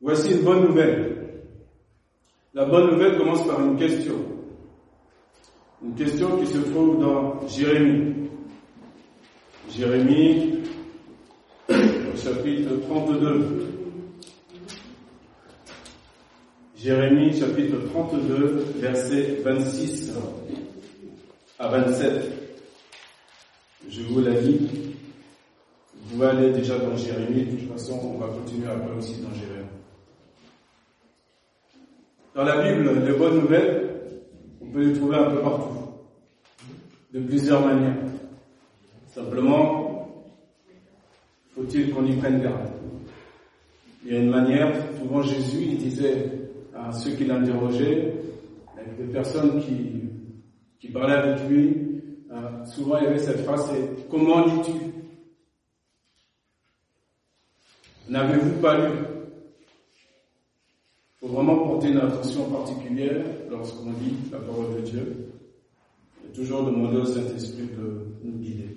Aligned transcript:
Voici 0.00 0.32
une 0.32 0.42
bonne 0.42 0.68
nouvelle. 0.68 1.16
La 2.54 2.64
bonne 2.64 2.92
nouvelle 2.92 3.18
commence 3.18 3.46
par 3.46 3.60
une 3.60 3.76
question. 3.76 4.14
Une 5.84 5.94
question 5.94 6.38
qui 6.38 6.46
se 6.46 6.58
trouve 6.58 7.00
dans 7.00 7.46
Jérémie. 7.48 8.28
Jérémie, 9.70 10.62
chapitre 11.68 12.70
32. 12.88 13.66
Jérémie, 16.78 17.38
chapitre 17.38 17.76
32, 17.92 18.74
verset 18.76 19.40
26 19.44 20.12
à 21.58 21.68
27. 21.68 22.32
Je 23.88 24.02
vous 24.02 24.20
la 24.20 24.40
lis. 24.40 24.95
Vous 26.06 26.18
pouvez 26.18 26.28
aller 26.28 26.52
déjà 26.52 26.78
dans 26.78 26.96
Jérémie. 26.96 27.46
De 27.46 27.56
toute 27.56 27.72
façon, 27.72 28.00
on 28.14 28.18
va 28.18 28.28
continuer 28.28 28.68
après 28.68 28.96
aussi 28.96 29.20
dans 29.20 29.34
Jérémie. 29.34 29.66
Dans 32.32 32.44
la 32.44 32.62
Bible, 32.62 33.04
les 33.04 33.12
bonnes 33.12 33.40
nouvelles, 33.40 33.90
on 34.60 34.66
peut 34.66 34.84
les 34.84 34.92
trouver 34.92 35.16
un 35.16 35.30
peu 35.30 35.40
partout, 35.40 35.78
de 37.12 37.20
plusieurs 37.20 37.66
manières. 37.66 37.96
Simplement, 39.08 40.24
faut-il 41.56 41.90
qu'on 41.90 42.06
y 42.06 42.14
prenne 42.16 42.40
garde? 42.40 42.68
Il 44.04 44.12
y 44.12 44.16
a 44.16 44.20
une 44.20 44.30
manière, 44.30 44.72
souvent 45.00 45.22
Jésus, 45.22 45.66
il 45.70 45.78
disait 45.78 46.30
à 46.72 46.92
ceux 46.92 47.12
qui 47.12 47.24
l'interrogeaient, 47.24 48.14
avec 48.78 48.96
des 48.96 49.12
personnes 49.12 49.60
qui, 49.60 50.02
qui 50.78 50.88
parlaient 50.92 51.14
avec 51.14 51.48
lui, 51.48 52.02
euh, 52.30 52.64
souvent 52.64 52.98
il 52.98 53.04
y 53.04 53.06
avait 53.08 53.18
cette 53.18 53.44
phrase, 53.44 53.70
c'est 53.70 54.08
comment 54.08 54.46
dis-tu? 54.46 54.95
N'avez-vous 58.08 58.60
pas 58.60 58.78
lu? 58.78 58.94
Il 61.22 61.28
faut 61.28 61.34
vraiment 61.34 61.56
porter 61.56 61.88
une 61.88 61.98
attention 61.98 62.48
particulière 62.50 63.24
lorsqu'on 63.50 63.90
lit 63.90 64.14
la 64.30 64.38
parole 64.38 64.76
de 64.76 64.80
Dieu 64.82 65.32
et 66.24 66.32
toujours 66.32 66.64
demander 66.64 66.98
au 66.98 67.04
Saint-Esprit 67.04 67.66
de 67.76 68.06
nous 68.22 68.38
guider. 68.38 68.76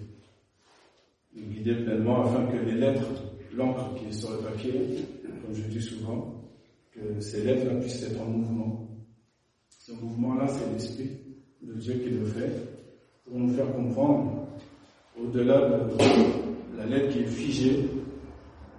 Nous 1.35 1.45
guider 1.45 1.75
pleinement 1.75 2.23
afin 2.25 2.45
que 2.47 2.57
les 2.57 2.73
lettres, 2.73 3.05
l'encre 3.55 3.93
qui 3.95 4.07
est 4.07 4.13
sur 4.13 4.31
le 4.31 4.37
papier, 4.37 4.73
comme 5.23 5.53
je 5.53 5.61
dis 5.63 5.81
souvent, 5.81 6.41
que 6.91 7.21
ces 7.21 7.43
lettres-là 7.43 7.79
puissent 7.81 8.03
être 8.03 8.21
en 8.21 8.25
mouvement. 8.25 8.87
Ce 9.77 9.91
mouvement-là, 9.91 10.47
c'est 10.47 10.73
l'Esprit 10.73 11.09
de 11.61 11.73
Dieu 11.73 11.93
qui 12.03 12.09
le 12.09 12.25
fait 12.25 12.51
pour 13.25 13.37
nous 13.37 13.53
faire 13.53 13.71
comprendre, 13.73 14.47
au-delà 15.21 15.69
de 15.69 16.77
la 16.77 16.85
lettre 16.87 17.13
qui 17.13 17.19
est 17.19 17.27
figée, 17.27 17.85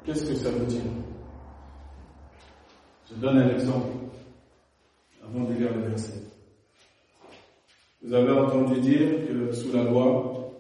Qu'est-ce 0.05 0.25
que 0.25 0.35
ça 0.35 0.51
veut 0.51 0.67
dire? 0.67 0.81
Je 3.09 3.15
donne 3.17 3.39
un 3.39 3.51
exemple 3.51 3.89
avant 5.23 5.45
de 5.45 5.55
lire 5.55 5.75
le 5.75 5.89
verset. 5.89 6.23
Vous 8.03 8.15
avez 8.15 8.33
entendu 8.33 8.81
dire 8.81 9.29
que 9.29 9.53
sous 9.53 9.73
la 9.73 9.85
loi, 9.85 10.53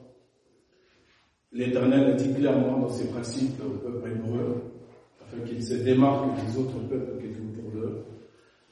l'Éternel 1.53 2.11
a 2.11 2.13
dit 2.13 2.35
clairement 2.35 2.81
dans 2.81 2.91
ses 2.91 3.09
principes 3.09 3.61
au 3.65 3.71
peuple 3.79 4.11
hébreu, 4.11 4.63
afin 5.23 5.41
qu'il 5.47 5.63
se 5.63 5.75
démarque 5.75 6.29
des 6.45 6.59
autres 6.59 6.79
peuples 6.89 7.19
qui 7.21 7.29
étaient 7.29 7.41
autour 7.41 7.71
d'eux. 7.73 8.05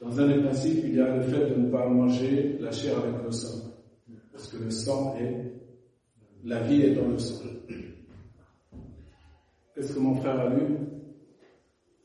Dans 0.01 0.19
un 0.19 0.27
des 0.27 0.41
principes, 0.41 0.83
il 0.83 0.95
y 0.95 1.01
a 1.01 1.15
le 1.15 1.23
fait 1.23 1.49
de 1.49 1.55
ne 1.55 1.71
pas 1.71 1.87
manger 1.87 2.57
la 2.59 2.71
chair 2.71 2.97
avec 2.97 3.23
le 3.23 3.31
sang. 3.31 3.71
Parce 4.31 4.47
que 4.47 4.63
le 4.63 4.69
sang 4.69 5.15
est, 5.17 5.51
la 6.43 6.61
vie 6.61 6.83
est 6.83 6.93
dans 6.93 7.07
le 7.07 7.17
sang. 7.17 7.43
Qu'est-ce 9.79 9.93
que 9.93 9.99
mon 9.99 10.15
frère 10.15 10.37
a 10.37 10.49
lu? 10.49 10.75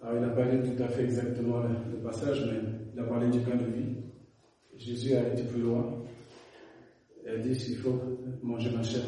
Alors, 0.00 0.14
il 0.14 0.20
n'a 0.20 0.28
pas 0.28 0.44
lu 0.44 0.62
tout 0.62 0.80
à 0.80 0.86
fait 0.86 1.03
exactement 1.03 1.58
le, 1.58 1.97
passage, 2.05 2.44
mais 2.47 2.61
il 2.92 3.00
a 3.00 3.03
parlé 3.03 3.28
du 3.30 3.41
pain 3.41 3.56
de 3.56 3.64
vie. 3.64 3.97
Jésus 4.77 5.17
a 5.17 5.33
été 5.33 5.42
plus 5.42 5.62
loin. 5.62 6.01
Et 7.27 7.30
a 7.30 7.39
dit 7.39 7.58
qu'il 7.58 7.77
faut 7.79 8.01
manger 8.45 8.70
ma 8.70 8.84
chair. 8.84 9.02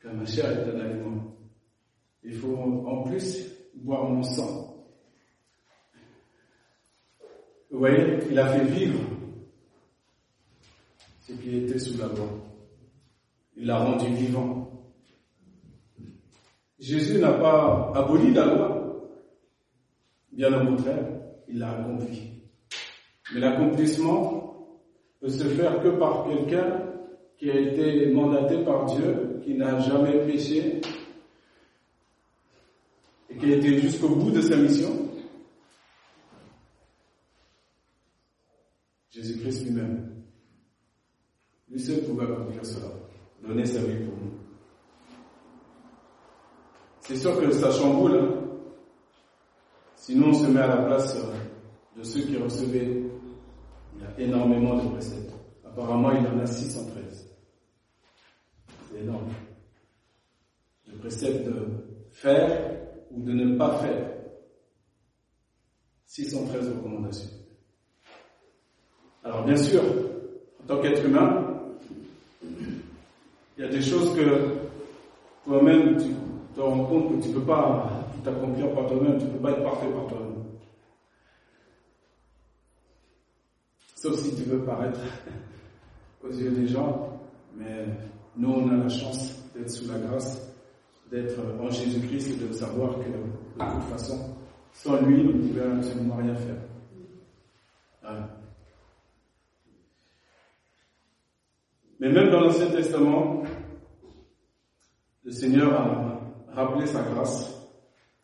Car 0.00 0.14
ma 0.14 0.24
chair 0.24 0.48
est 0.48 0.70
un 0.70 0.78
aliment. 0.78 1.34
Il 2.22 2.34
faut 2.34 2.54
en 2.56 3.02
plus 3.02 3.50
boire 3.74 4.08
mon 4.08 4.22
sang. 4.22 4.86
Vous 7.68 7.80
voyez, 7.80 8.18
il 8.30 8.38
a 8.38 8.46
fait 8.46 8.64
vivre 8.64 9.00
ce 11.26 11.32
qui 11.32 11.56
était 11.56 11.80
sous 11.80 11.98
la 11.98 12.06
loi. 12.06 12.28
Il 13.56 13.66
l'a 13.66 13.78
rendu 13.78 14.06
vivant. 14.14 14.73
Jésus 16.78 17.18
n'a 17.18 17.32
pas 17.32 17.92
aboli 17.94 18.32
la 18.32 18.46
loi, 18.46 19.10
bien 20.32 20.60
au 20.60 20.66
contraire, 20.66 21.06
il 21.48 21.58
l'a 21.58 21.70
accompli. 21.70 22.34
Mais 23.32 23.40
l'accomplissement 23.40 24.80
peut 25.20 25.28
se 25.28 25.44
faire 25.44 25.80
que 25.82 25.88
par 25.88 26.26
quelqu'un 26.26 26.82
qui 27.38 27.50
a 27.50 27.58
été 27.58 28.12
mandaté 28.12 28.62
par 28.64 28.86
Dieu, 28.86 29.40
qui 29.44 29.54
n'a 29.54 29.78
jamais 29.80 30.24
péché 30.26 30.80
et 33.30 33.36
qui 33.36 33.52
a 33.52 33.56
été 33.56 33.78
jusqu'au 33.78 34.08
bout 34.10 34.30
de 34.30 34.40
sa 34.40 34.56
mission. 34.56 34.90
Jésus-Christ 39.10 39.64
lui-même. 39.66 40.24
Lui 41.70 41.80
seul 41.80 42.02
pouvait 42.02 42.24
accomplir 42.24 42.64
cela, 42.64 42.88
donner 43.42 43.64
sa 43.64 43.80
vie 43.80 44.04
pour 44.04 44.16
nous. 44.16 44.33
C'est 47.06 47.16
sûr 47.16 47.38
que 47.38 47.52
ça 47.52 47.70
chamboule. 47.70 48.16
Hein. 48.16 48.28
Sinon, 49.94 50.28
on 50.28 50.32
se 50.32 50.46
met 50.46 50.60
à 50.60 50.68
la 50.68 50.76
place 50.78 51.16
euh, 51.16 51.98
de 51.98 52.02
ceux 52.02 52.22
qui 52.22 52.38
recevaient. 52.38 53.02
Il 53.96 54.02
y 54.02 54.06
a 54.06 54.26
énormément 54.26 54.82
de 54.82 54.88
préceptes. 54.88 55.32
Apparemment, 55.66 56.12
il 56.12 56.24
y 56.24 56.26
en 56.26 56.38
a 56.38 56.46
613. 56.46 57.30
C'est 58.90 59.00
énorme. 59.00 59.28
Le 60.90 60.96
précepte 60.98 61.46
de 61.46 61.66
faire 62.10 62.80
ou 63.10 63.22
de 63.22 63.32
ne 63.32 63.58
pas 63.58 63.78
faire. 63.78 64.10
613 66.06 66.68
recommandations. 66.76 67.30
Alors 69.24 69.44
bien 69.44 69.56
sûr, 69.56 69.82
en 70.62 70.66
tant 70.66 70.80
qu'être 70.80 71.04
humain, 71.04 71.60
il 72.42 73.62
y 73.64 73.64
a 73.64 73.68
des 73.68 73.82
choses 73.82 74.14
que 74.16 74.54
toi-même 75.44 75.96
tu 75.98 76.23
te 76.54 76.60
rends 76.60 76.84
compte 76.84 77.16
que 77.16 77.22
tu 77.22 77.28
ne 77.30 77.34
peux 77.34 77.46
pas 77.46 77.88
t'accomplir 78.22 78.72
par 78.74 78.86
toi-même, 78.86 79.18
tu 79.18 79.24
ne 79.24 79.30
peux 79.30 79.38
pas 79.38 79.50
être 79.50 79.62
parfait 79.62 79.88
par 79.88 80.06
toi-même. 80.06 80.44
Sauf 83.96 84.16
si 84.16 84.34
tu 84.36 84.42
veux 84.42 84.64
paraître 84.64 85.00
aux 86.22 86.30
yeux 86.30 86.50
des 86.50 86.66
gens, 86.66 87.18
mais 87.56 87.86
nous 88.36 88.50
on 88.50 88.68
a 88.70 88.76
la 88.76 88.88
chance 88.88 89.42
d'être 89.54 89.70
sous 89.70 89.90
la 89.90 89.98
grâce, 89.98 90.52
d'être 91.10 91.40
en 91.60 91.70
Jésus-Christ 91.70 92.30
et 92.30 92.48
de 92.48 92.52
savoir 92.52 92.98
que 92.98 93.04
de 93.04 93.72
toute 93.72 93.90
façon, 93.90 94.34
sans 94.72 95.00
lui, 95.02 95.20
on 95.20 95.36
ne 95.36 95.48
pouvait 95.48 95.62
absolument 95.62 96.16
rien 96.16 96.34
faire. 96.34 96.56
Mais 102.00 102.12
même 102.12 102.30
dans 102.30 102.40
l'Ancien 102.40 102.70
Testament, 102.70 103.44
le 105.24 105.30
Seigneur 105.30 105.72
a 105.72 106.13
rappeler 106.54 106.86
sa 106.86 107.02
grâce 107.02 107.50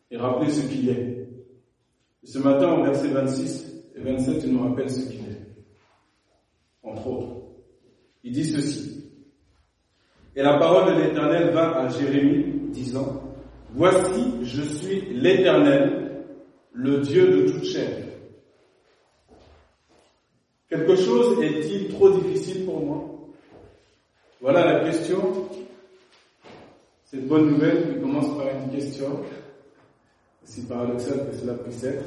et 0.09 0.17
rappeler 0.17 0.49
ce 0.49 0.61
qu'il 0.67 0.89
est. 0.89 1.27
ce 2.23 2.39
matin, 2.39 2.73
au 2.73 2.83
verset 2.83 3.07
26 3.07 3.83
et 3.95 4.01
27, 4.01 4.43
il 4.45 4.53
nous 4.53 4.63
rappelle 4.63 4.89
ce 4.89 5.07
qu'il 5.09 5.19
est. 5.21 5.41
Entre 6.83 7.07
autres. 7.07 7.35
Il 8.23 8.31
dit 8.31 8.45
ceci. 8.45 9.05
Et 10.35 10.43
la 10.43 10.57
parole 10.57 10.95
de 10.95 11.01
l'Éternel 11.01 11.51
va 11.51 11.79
à 11.79 11.89
Jérémie, 11.89 12.69
disant, 12.69 13.21
Voici, 13.73 14.23
je 14.43 14.61
suis 14.61 15.01
l'Éternel, 15.13 16.25
le 16.73 16.99
Dieu 16.99 17.27
de 17.27 17.51
toute 17.51 17.65
chair. 17.65 18.05
Quelque 20.69 20.95
chose 20.95 21.41
est-il 21.43 21.89
trop 21.89 22.11
difficile 22.11 22.65
pour 22.65 22.85
moi? 22.85 23.11
Voilà 24.41 24.65
la 24.65 24.89
question 24.89 25.49
cette 27.11 27.27
bonne 27.27 27.49
nouvelle 27.49 27.93
qui 27.93 27.99
commence 27.99 28.37
par 28.37 28.47
une 28.47 28.71
question, 28.71 29.19
aussi 30.41 30.65
paradoxal 30.65 31.29
que 31.29 31.35
cela 31.35 31.55
puisse 31.55 31.83
être, 31.83 32.05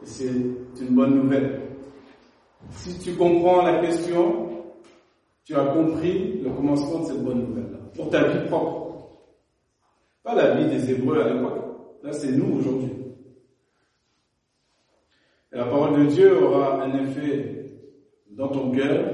et 0.00 0.06
c'est 0.06 0.28
une 0.28 0.94
bonne 0.94 1.16
nouvelle. 1.16 1.60
Si 2.70 2.96
tu 3.00 3.16
comprends 3.16 3.62
la 3.62 3.80
question, 3.80 4.48
tu 5.44 5.56
as 5.56 5.64
compris 5.64 6.40
le 6.40 6.50
commencement 6.50 7.00
de 7.00 7.06
cette 7.06 7.24
bonne 7.24 7.48
nouvelle-là, 7.48 7.78
pour 7.96 8.10
ta 8.10 8.28
vie 8.28 8.46
propre. 8.46 9.08
Pas 10.22 10.36
la 10.36 10.54
vie 10.54 10.68
des 10.68 10.88
Hébreux 10.92 11.20
à 11.20 11.34
l'époque. 11.34 11.58
Là, 12.04 12.12
c'est 12.12 12.30
nous 12.30 12.58
aujourd'hui. 12.58 12.92
La 15.50 15.64
parole 15.64 15.98
de 15.98 16.10
Dieu 16.10 16.44
aura 16.44 16.84
un 16.84 17.02
effet 17.02 17.72
dans 18.30 18.48
ton 18.48 18.70
cœur, 18.70 19.04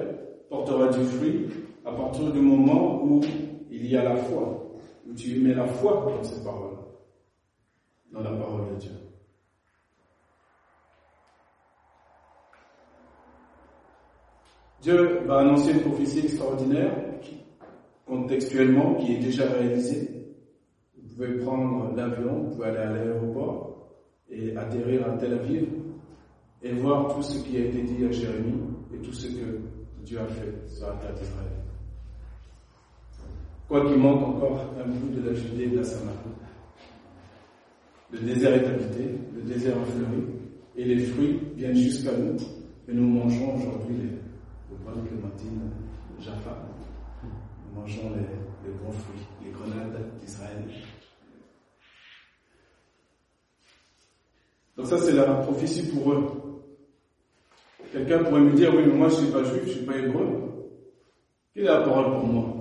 portera 0.50 0.88
du 0.88 1.02
fruit 1.02 1.46
à 1.86 1.92
partir 1.92 2.30
du 2.30 2.40
moment 2.40 3.02
où 3.02 3.22
il 3.70 3.86
y 3.86 3.96
a 3.96 4.04
la 4.04 4.16
foi 4.16 4.63
où 5.06 5.14
tu 5.14 5.40
mets 5.40 5.54
la 5.54 5.66
foi 5.66 6.04
dans 6.06 6.22
ces 6.22 6.42
paroles. 6.42 6.78
dans 8.12 8.20
la 8.20 8.30
parole 8.30 8.74
de 8.74 8.76
Dieu. 8.76 8.92
Dieu 14.82 15.20
va 15.24 15.38
annoncer 15.38 15.72
une 15.72 15.80
prophétie 15.80 16.20
extraordinaire, 16.20 16.94
contextuellement, 18.06 18.94
qui 18.96 19.14
est 19.14 19.18
déjà 19.18 19.46
réalisée. 19.46 20.36
Vous 20.96 21.08
pouvez 21.14 21.38
prendre 21.38 21.94
l'avion, 21.96 22.42
vous 22.42 22.50
pouvez 22.50 22.68
aller 22.68 22.78
à 22.78 22.92
l'aéroport 22.92 23.88
et 24.28 24.54
atterrir 24.56 25.08
à 25.08 25.16
Tel 25.16 25.34
Aviv 25.34 25.68
et 26.62 26.72
voir 26.72 27.14
tout 27.14 27.22
ce 27.22 27.42
qui 27.44 27.56
a 27.56 27.64
été 27.64 27.82
dit 27.82 28.04
à 28.04 28.10
Jérémie 28.10 28.60
et 28.92 28.98
tout 28.98 29.12
ce 29.12 29.26
que 29.28 29.60
Dieu 30.02 30.20
a 30.20 30.26
fait 30.26 30.68
sur 30.68 30.86
la 30.88 30.94
terre 30.96 31.14
d'Israël. 31.14 31.63
Quoi 33.68 33.86
qu'il 33.86 33.96
manque 33.96 34.22
encore 34.22 34.74
un 34.78 34.88
bout 34.88 35.20
de 35.20 35.26
la 35.28 35.34
Judée 35.34 35.64
et 35.64 35.68
de 35.68 35.76
la 35.78 35.84
Samarie. 35.84 36.16
Le 38.10 38.18
désert 38.20 38.54
est 38.54 38.66
habité, 38.66 39.18
le 39.34 39.42
désert 39.42 39.76
a 39.80 39.84
fleuri, 39.84 40.22
et 40.76 40.84
les 40.84 40.98
fruits 41.06 41.40
viennent 41.56 41.74
jusqu'à 41.74 42.12
nous, 42.16 42.36
et 42.88 42.92
nous 42.92 43.08
mangeons 43.08 43.56
aujourd'hui 43.56 43.96
les, 43.96 44.76
bonnes 44.84 45.06
clémentines 45.06 45.70
Jaffa. 46.20 46.56
Nous 47.22 47.80
mangeons 47.80 48.12
les, 48.14 48.70
bons 48.72 48.92
fruits, 48.92 49.20
les 49.44 49.50
grenades 49.50 49.98
d'Israël. 50.20 50.62
Donc 54.76 54.86
ça, 54.86 54.98
c'est 54.98 55.12
la 55.12 55.24
prophétie 55.24 55.88
pour 55.88 56.12
eux. 56.12 56.26
Quelqu'un 57.92 58.24
pourrait 58.24 58.40
me 58.40 58.52
dire, 58.52 58.74
oui, 58.74 58.82
mais 58.86 58.94
moi, 58.94 59.08
je 59.08 59.14
ne 59.14 59.20
suis 59.22 59.32
pas 59.32 59.44
juif, 59.44 59.62
je 59.64 59.68
ne 59.68 59.74
suis 59.74 59.84
pas 59.86 59.96
hébreu. 59.96 60.26
Quelle 61.54 61.64
est 61.64 61.66
la 61.66 61.80
parole 61.82 62.18
pour 62.18 62.26
moi? 62.26 62.53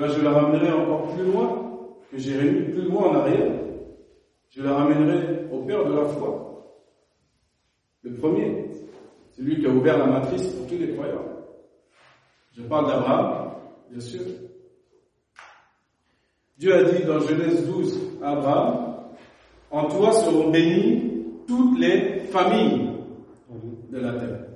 Là, 0.00 0.08
je 0.08 0.22
la 0.22 0.30
ramènerai 0.30 0.72
encore 0.72 1.14
plus 1.14 1.24
loin 1.24 1.76
que 2.10 2.16
Jérémie, 2.16 2.72
plus 2.72 2.82
loin 2.82 3.10
en 3.10 3.14
arrière. 3.16 3.52
Je 4.48 4.62
la 4.62 4.72
ramènerai 4.74 5.48
au 5.52 5.62
Père 5.64 5.84
de 5.84 5.94
la 5.94 6.04
foi. 6.06 6.50
Le 8.02 8.14
premier, 8.14 8.70
c'est 9.32 9.42
lui 9.42 9.60
qui 9.60 9.66
a 9.66 9.68
ouvert 9.70 9.98
la 9.98 10.06
matrice 10.06 10.46
pour 10.54 10.66
tous 10.66 10.78
les 10.78 10.94
croyants. 10.94 11.26
Je 12.56 12.62
parle 12.62 12.86
d'Abraham, 12.86 13.52
bien 13.90 14.00
sûr. 14.00 14.22
Dieu 16.56 16.74
a 16.74 16.82
dit 16.84 17.04
dans 17.04 17.20
Genèse 17.20 17.66
12 17.66 18.22
à 18.22 18.32
Abraham, 18.32 18.96
en 19.70 19.88
toi 19.88 20.12
seront 20.12 20.50
bénies 20.50 21.24
toutes 21.46 21.78
les 21.78 22.20
familles 22.30 22.90
de 23.90 23.98
la 23.98 24.12
terre. 24.14 24.46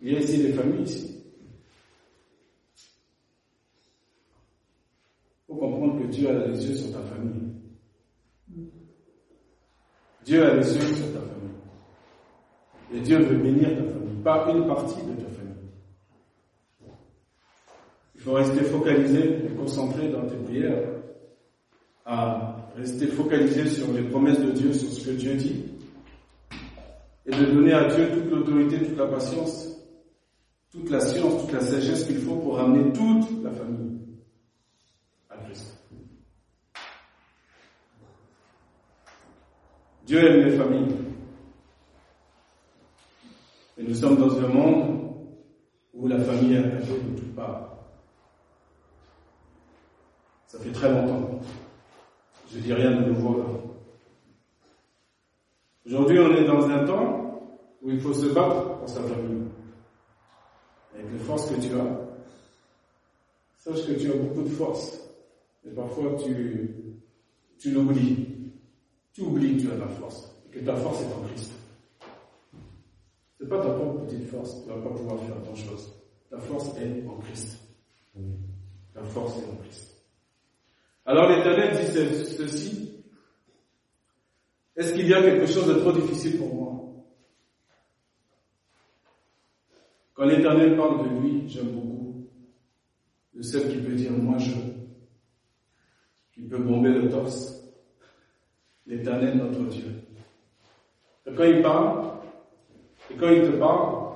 Il 0.00 0.12
y 0.12 0.16
a 0.16 0.20
ici 0.20 0.42
des 0.42 0.52
familles 0.52 0.82
ici. 0.82 1.14
Il 5.48 5.54
faut 5.54 5.60
comprendre 5.60 5.92
que 5.92 5.96
Dieu 6.08 6.28
a 6.28 6.46
les 6.46 6.66
yeux 6.66 6.74
sur 6.74 6.92
ta 6.92 7.00
famille. 7.00 7.52
Dieu 10.24 10.44
a 10.44 10.54
les 10.56 10.74
yeux 10.74 10.94
sur 10.94 11.12
ta 11.12 11.20
famille. 11.20 11.54
Et 12.94 13.00
Dieu 13.00 13.18
veut 13.18 13.38
bénir 13.38 13.68
ta 13.76 13.84
famille, 13.84 14.22
pas 14.22 14.50
une 14.52 14.66
partie 14.66 15.02
de 15.02 15.12
ta 15.12 15.28
famille. 15.30 15.48
Il 18.14 18.20
faut 18.20 18.32
rester 18.32 18.64
focalisé 18.64 19.46
et 19.46 19.54
concentré 19.56 20.08
dans 20.08 20.26
tes 20.26 20.36
prières 20.36 20.88
à 22.04 22.70
rester 22.76 23.06
focalisé 23.06 23.66
sur 23.68 23.92
les 23.92 24.02
promesses 24.02 24.40
de 24.40 24.50
Dieu, 24.50 24.72
sur 24.72 24.88
ce 24.90 25.06
que 25.06 25.10
Dieu 25.10 25.34
dit, 25.34 25.64
et 27.26 27.30
de 27.30 27.44
donner 27.44 27.74
à 27.74 27.84
Dieu 27.84 28.10
toute 28.12 28.30
l'autorité, 28.30 28.82
toute 28.82 28.96
la 28.96 29.06
patience, 29.06 29.68
toute 30.72 30.90
la 30.90 31.00
science, 31.00 31.42
toute 31.42 31.52
la 31.52 31.60
sagesse 31.60 32.06
qu'il 32.06 32.18
faut 32.18 32.36
pour 32.36 32.56
ramener 32.56 32.92
toute 32.92 33.42
la 33.42 33.50
famille 33.50 33.98
à 35.28 35.36
Christ. 35.36 35.78
Dieu 40.08 40.24
aime 40.24 40.46
les 40.46 40.56
familles. 40.56 40.96
Et 43.76 43.82
nous 43.82 43.94
sommes 43.94 44.16
dans 44.16 44.38
un 44.38 44.48
monde 44.48 45.12
où 45.92 46.08
la 46.08 46.18
famille 46.18 46.54
est 46.54 46.64
attachée 46.64 46.98
de 46.98 47.18
toutes 47.18 47.34
parts. 47.34 47.76
Ça 50.46 50.58
fait 50.60 50.72
très 50.72 50.90
longtemps. 50.90 51.40
Je 52.50 52.58
dis 52.58 52.72
rien 52.72 53.02
de 53.02 53.10
nouveau 53.10 53.36
là. 53.36 53.44
Aujourd'hui, 55.84 56.18
on 56.20 56.34
est 56.36 56.46
dans 56.46 56.66
un 56.66 56.86
temps 56.86 57.42
où 57.82 57.90
il 57.90 58.00
faut 58.00 58.14
se 58.14 58.32
battre 58.32 58.78
pour 58.78 58.88
sa 58.88 59.02
famille. 59.02 59.44
Avec 60.94 61.12
les 61.12 61.18
forces 61.18 61.50
que 61.50 61.60
tu 61.60 61.74
as. 61.74 62.00
Sache 63.58 63.86
que 63.86 63.92
tu 63.92 64.10
as 64.10 64.16
beaucoup 64.16 64.40
de 64.40 64.48
force. 64.48 65.02
Et 65.66 65.70
parfois, 65.70 66.16
tu, 66.24 66.96
tu 67.58 67.72
l'oublies. 67.72 68.37
Tu 69.18 69.24
oublies 69.24 69.56
que 69.56 69.62
tu 69.62 69.70
as 69.72 69.74
de 69.74 69.80
la 69.80 69.88
force. 69.88 70.32
Et 70.46 70.50
que 70.56 70.64
ta 70.64 70.76
force 70.76 71.02
est 71.02 71.12
en 71.12 71.26
Christ. 71.26 71.52
C'est 73.36 73.48
pas 73.48 73.60
ta 73.60 73.70
propre 73.70 74.04
petite 74.04 74.28
force. 74.28 74.62
Tu 74.62 74.68
vas 74.68 74.76
pas 74.76 74.90
pouvoir 74.90 75.18
faire 75.24 75.40
grand 75.40 75.56
chose. 75.56 75.92
Ta 76.30 76.38
force 76.38 76.68
est 76.78 77.04
en 77.04 77.16
Christ. 77.16 77.58
Ta 78.94 79.02
force 79.02 79.38
est 79.38 79.50
en 79.50 79.56
Christ. 79.56 80.04
Alors 81.04 81.28
l'Éternel 81.28 81.76
dit 81.76 81.92
ceci. 81.92 83.02
Est-ce 84.76 84.94
qu'il 84.94 85.08
y 85.08 85.14
a 85.14 85.20
quelque 85.20 85.46
chose 85.46 85.66
de 85.66 85.80
trop 85.80 85.90
difficile 85.90 86.38
pour 86.38 86.54
moi? 86.54 86.84
Quand 90.14 90.26
l'Éternel 90.26 90.76
parle 90.76 91.02
de 91.02 91.18
lui, 91.18 91.48
j'aime 91.48 91.72
beaucoup. 91.72 92.28
De 93.34 93.42
celle 93.42 93.68
qui 93.68 93.78
peut 93.78 93.94
dire 93.94 94.12
moi 94.12 94.38
je, 94.38 94.52
qui 96.32 96.42
peut 96.42 96.58
bomber 96.58 96.90
le 96.90 97.08
torse. 97.08 97.57
L'Éternel 98.88 99.36
notre 99.36 99.68
Dieu. 99.68 100.02
Et 101.26 101.34
quand 101.34 101.44
il 101.44 101.60
parle, 101.62 102.06
et 103.10 103.16
quand 103.16 103.28
il 103.28 103.42
te 103.42 103.56
parle, 103.58 104.14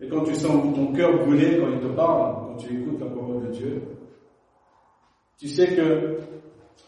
et 0.00 0.08
quand 0.08 0.24
tu 0.24 0.34
sens 0.34 0.74
ton 0.74 0.92
cœur 0.94 1.24
brûler 1.24 1.58
quand 1.60 1.68
il 1.68 1.80
te 1.80 1.94
parle, 1.94 2.46
quand 2.46 2.56
tu 2.56 2.80
écoutes 2.80 3.00
la 3.00 3.06
parole 3.06 3.46
de 3.46 3.52
Dieu, 3.52 3.82
tu 5.38 5.46
sais 5.46 5.76
que 5.76 6.18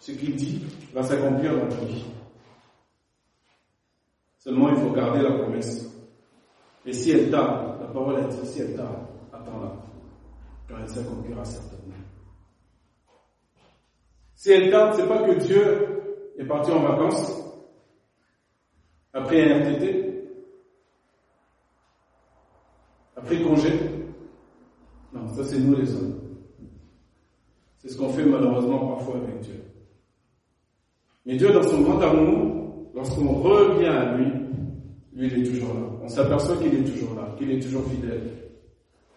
ce 0.01 0.13
qu'il 0.13 0.35
dit 0.35 0.65
va 0.95 1.03
s'accomplir 1.03 1.59
dans 1.59 1.69
ta 1.69 1.85
vie. 1.85 2.05
Seulement, 4.39 4.71
il 4.71 4.77
faut 4.77 4.91
garder 4.91 5.21
la 5.21 5.33
promesse. 5.33 5.91
Et 6.87 6.93
si 6.93 7.11
elle 7.11 7.31
tarde, 7.31 7.81
la 7.81 7.87
parole 7.87 8.19
est 8.21 8.29
dit, 8.29 8.47
si 8.47 8.61
elle 8.61 8.77
tarde, 8.77 9.07
attends-la, 9.31 9.73
car 10.69 10.81
elle 10.81 10.89
s'accomplira 10.89 11.45
certainement. 11.45 11.95
Si 14.35 14.51
elle 14.51 14.71
tarde, 14.71 14.95
c'est 14.97 15.09
pas 15.09 15.23
que 15.23 15.39
Dieu 15.39 15.94
est 16.39 16.45
parti 16.45 16.71
en 16.71 16.81
vacances, 16.81 17.33
après 19.13 19.43
un 19.51 19.61
RTT, 19.61 20.05
après 23.17 23.43
congé. 23.43 23.71
Non, 25.13 25.29
ça 25.29 25.45
c'est 25.45 25.59
nous 25.59 25.77
les 25.77 25.95
hommes. 25.95 26.21
C'est 27.79 27.89
ce 27.89 27.99
qu'on 27.99 28.09
fait 28.09 28.25
malheureusement 28.25 28.95
parfois 28.95 29.17
avec 29.17 29.41
Dieu. 29.41 29.63
Mais 31.27 31.37
Dieu, 31.37 31.53
dans 31.53 31.63
son 31.63 31.83
grand 31.83 32.01
amour, 32.01 32.89
lorsqu'on 32.95 33.29
revient 33.35 33.87
à 33.87 34.17
lui, 34.17 34.27
lui, 35.15 35.29
il 35.29 35.41
est 35.41 35.51
toujours 35.51 35.75
là. 35.75 35.81
On 36.03 36.09
s'aperçoit 36.09 36.57
qu'il 36.57 36.75
est 36.75 36.85
toujours 36.85 37.15
là, 37.15 37.35
qu'il 37.39 37.51
est 37.51 37.61
toujours 37.61 37.85
fidèle 37.85 38.31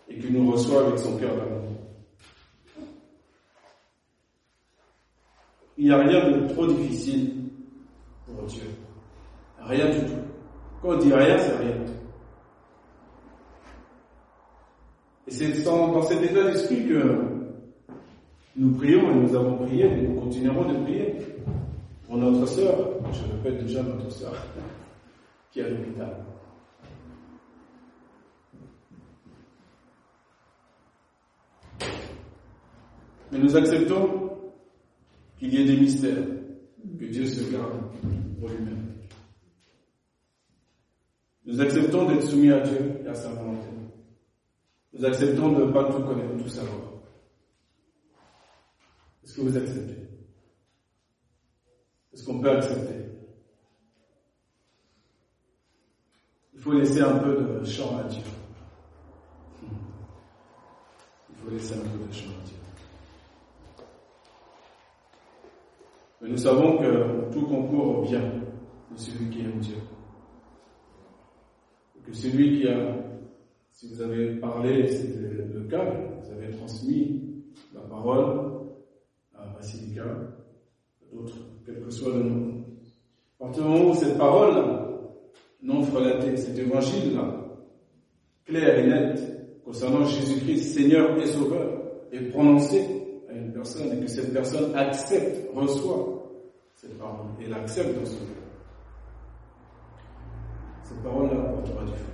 et 0.10 0.20
qu'il 0.20 0.34
nous 0.34 0.52
reçoit 0.52 0.86
avec 0.86 1.00
son 1.00 1.18
cœur 1.18 1.36
d'amour. 1.36 1.67
Il 5.78 5.86
n'y 5.86 5.92
a 5.92 5.98
rien 6.00 6.32
de 6.32 6.48
trop 6.54 6.66
difficile 6.68 7.34
pour 8.26 8.46
Dieu. 8.46 8.64
Rien 9.62 9.90
du 9.90 10.00
tout. 10.00 10.18
Quand 10.82 10.90
on 10.90 10.98
dit 10.98 11.14
rien, 11.14 11.38
c'est 11.38 11.58
rien 11.58 11.76
du 11.76 11.86
tout. 11.86 11.92
Et 15.28 15.32
c'est 15.32 15.64
dans 15.64 16.02
cet 16.04 16.24
état 16.24 16.44
d'esprit 16.46 16.88
que 16.88 17.38
nous 18.56 18.72
prions 18.76 19.12
et 19.12 19.16
nous 19.16 19.36
avons 19.36 19.58
prié 19.58 19.86
et 19.86 20.02
nous 20.02 20.20
continuerons 20.20 20.72
de 20.72 20.84
prier 20.84 21.16
pour 22.08 22.18
notre 22.18 22.48
sœur, 22.48 22.90
je 23.12 23.32
répète 23.34 23.66
déjà 23.66 23.84
notre 23.84 24.10
sœur, 24.10 24.34
qui 25.52 25.60
est 25.60 25.66
à 25.66 25.70
l'hôpital. 25.70 26.16
Mais 33.32 33.40
nous 33.40 33.56
acceptons 33.58 34.27
qu'il 35.38 35.54
y 35.54 35.62
ait 35.62 35.66
des 35.66 35.78
mystères, 35.78 36.26
que 37.00 37.06
Dieu 37.06 37.26
se 37.26 37.52
garde 37.52 37.80
pour 38.40 38.50
lui-même. 38.50 38.94
Nous 41.46 41.62
acceptons 41.62 42.08
d'être 42.08 42.24
soumis 42.24 42.52
à 42.52 42.60
Dieu 42.60 43.02
et 43.06 43.08
à 43.08 43.16
sa 43.16 43.30
volonté. 43.30 43.68
Nous 44.94 45.06
acceptons 45.06 45.54
de 45.54 45.66
ne 45.66 45.72
pas 45.72 45.92
tout 45.92 46.04
connaître, 46.04 46.44
tout 46.44 46.50
savoir. 46.50 46.82
Est-ce 49.24 49.36
que 49.36 49.42
vous 49.42 49.58
acceptez? 49.58 50.08
Est-ce 52.14 52.26
qu'on 52.26 52.40
peut 52.40 52.50
accepter? 52.50 53.06
Il 56.54 56.60
faut 56.60 56.74
laisser 56.74 57.02
un 57.02 57.20
peu 57.20 57.60
de 57.60 57.64
champ 57.64 57.98
à 57.98 58.04
Dieu. 58.06 58.24
Il 61.30 61.36
faut 61.36 61.50
laisser 61.52 61.76
un 61.76 61.82
peu 61.82 62.06
de 62.08 62.12
champ 62.12 62.32
à 62.32 62.46
Dieu. 62.46 62.67
Mais 66.22 66.30
nous 66.30 66.38
savons 66.38 66.78
que 66.78 67.32
tout 67.32 67.46
concourt 67.46 68.02
bien 68.02 68.22
de 68.92 68.98
celui 68.98 69.30
qui 69.30 69.42
aime 69.42 69.60
Dieu. 69.60 69.78
Que 72.06 72.14
celui 72.14 72.58
qui 72.58 72.68
a, 72.68 72.96
si 73.72 73.88
vous 73.90 74.02
avez 74.02 74.36
parlé, 74.38 74.88
c'était 74.88 75.20
le 75.54 75.68
cas, 75.70 75.84
vous 76.22 76.32
avez 76.32 76.52
transmis 76.52 77.44
la 77.74 77.82
parole 77.82 78.62
à 79.36 79.46
Basilica, 79.48 80.04
à 80.04 81.16
d'autres, 81.16 81.38
quel 81.66 81.82
que 81.82 81.90
soit 81.90 82.14
le 82.14 82.24
nom. 82.24 82.64
À 83.40 83.44
partir 83.44 83.64
du 83.64 83.70
moment 83.70 83.92
où 83.92 83.94
cette 83.94 84.18
parole, 84.18 84.56
non 85.62 85.84
frelatée, 85.84 86.38
cet 86.38 86.58
évangile-là, 86.58 87.46
clair 88.46 88.80
et 88.80 88.88
net, 88.88 89.62
concernant 89.64 90.06
Jésus-Christ, 90.06 90.64
Seigneur 90.64 91.22
et 91.22 91.28
Sauveur, 91.28 91.82
est 92.12 92.32
prononcé 92.32 92.97
et 93.64 94.00
que 94.00 94.08
cette 94.08 94.34
personne 94.34 94.76
accepte, 94.76 95.50
reçoit 95.54 96.24
cette 96.76 96.98
parole 96.98 97.28
et 97.42 97.48
l'accepte 97.48 97.98
dans 97.98 98.06
son 98.06 98.18
cœur, 98.18 98.44
cette 100.84 101.04
parole-là 101.04 101.42
apportera 101.42 101.86
du 101.86 101.92
fruit. 101.92 102.14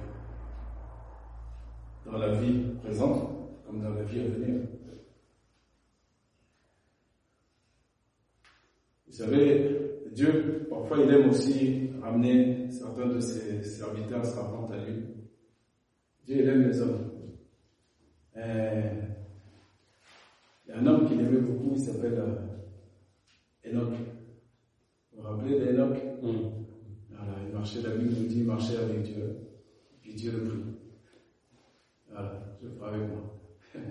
Dans 2.06 2.18
la 2.18 2.34
vie 2.34 2.64
présente 2.84 3.30
comme 3.66 3.82
dans 3.82 3.90
la 3.90 4.04
vie 4.04 4.20
à 4.22 4.24
venir. 4.24 4.62
Vous 9.08 9.14
savez, 9.14 10.02
Dieu, 10.12 10.68
parfois, 10.70 10.98
il 10.98 11.10
aime 11.14 11.30
aussi 11.30 11.92
ramener 12.02 12.70
certains 12.72 13.08
de 13.08 13.20
ses 13.20 13.64
serviteurs, 13.64 14.26
servantes 14.26 14.72
à 14.72 14.78
lui. 14.78 15.04
Dieu, 16.26 16.38
il 16.40 16.50
aime 16.50 16.68
les 16.68 16.82
hommes. 16.82 17.12
Euh, 18.38 18.92
y 18.92 19.02
a 19.02 19.23
un 20.74 20.86
homme 20.86 21.06
qu'il 21.08 21.20
aimait 21.20 21.40
beaucoup, 21.40 21.72
il 21.76 21.80
s'appelle 21.80 22.18
euh, 22.18 23.70
Enoch. 23.70 23.94
Vous 25.12 25.22
vous 25.22 25.28
rappelez 25.28 25.60
d'Enoch? 25.60 25.98
Mm. 26.22 26.28
Voilà, 27.10 27.34
il 27.48 27.54
marchait, 27.54 27.82
la 27.82 27.92
Bible 27.92 28.14
nous 28.20 28.28
dit, 28.28 28.40
il 28.40 28.46
marchait 28.46 28.78
avec 28.78 29.04
Dieu, 29.04 29.38
puis 30.02 30.16
Dieu 30.16 30.32
le 30.32 30.44
prit. 30.44 30.64
Voilà, 32.10 32.34
je 32.62 32.68
ferai 32.68 32.96
avec 32.96 33.08
moi. 33.10 33.22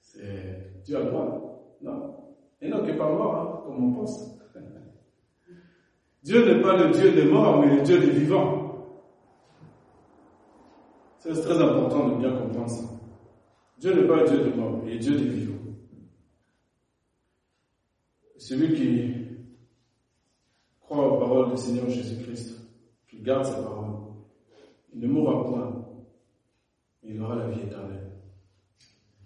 C'est 0.00 0.82
Dieu 0.84 0.96
a 0.96 1.00
le 1.00 1.06
droit? 1.06 1.78
Non. 1.82 2.16
Enoch 2.62 2.86
n'est 2.86 2.96
pas 2.96 3.08
mort, 3.08 3.34
hein, 3.34 3.62
comme 3.64 3.84
on 3.84 3.92
pense. 3.94 4.38
Dieu 6.22 6.44
n'est 6.44 6.62
pas 6.62 6.76
le 6.76 6.90
Dieu 6.90 7.12
des 7.12 7.24
morts, 7.24 7.60
mais 7.60 7.76
le 7.76 7.82
Dieu 7.82 7.98
des 7.98 8.10
vivants. 8.10 8.62
C'est 11.18 11.40
très 11.40 11.60
important 11.62 12.08
de 12.08 12.16
bien 12.16 12.32
comprendre 12.32 12.68
ça. 12.68 12.84
Dieu 13.78 13.94
n'est 13.94 14.06
pas 14.06 14.22
le 14.22 14.28
Dieu 14.28 14.38
des 14.44 14.54
morts, 14.54 14.80
il 14.86 14.92
est 14.92 14.98
Dieu 14.98 15.16
des 15.16 15.24
vivants. 15.24 15.51
Celui 18.42 18.74
qui 18.74 19.14
croit 20.80 21.12
aux 21.12 21.20
paroles 21.20 21.52
du 21.52 21.56
Seigneur 21.56 21.88
Jésus-Christ, 21.88 22.58
qui 23.08 23.20
garde 23.20 23.44
sa 23.44 23.62
parole, 23.62 24.00
il 24.92 25.00
ne 25.00 25.06
mourra 25.06 25.44
point, 25.44 25.86
il 27.04 27.22
aura 27.22 27.36
la 27.36 27.50
vie 27.50 27.60
éternelle. 27.60 28.10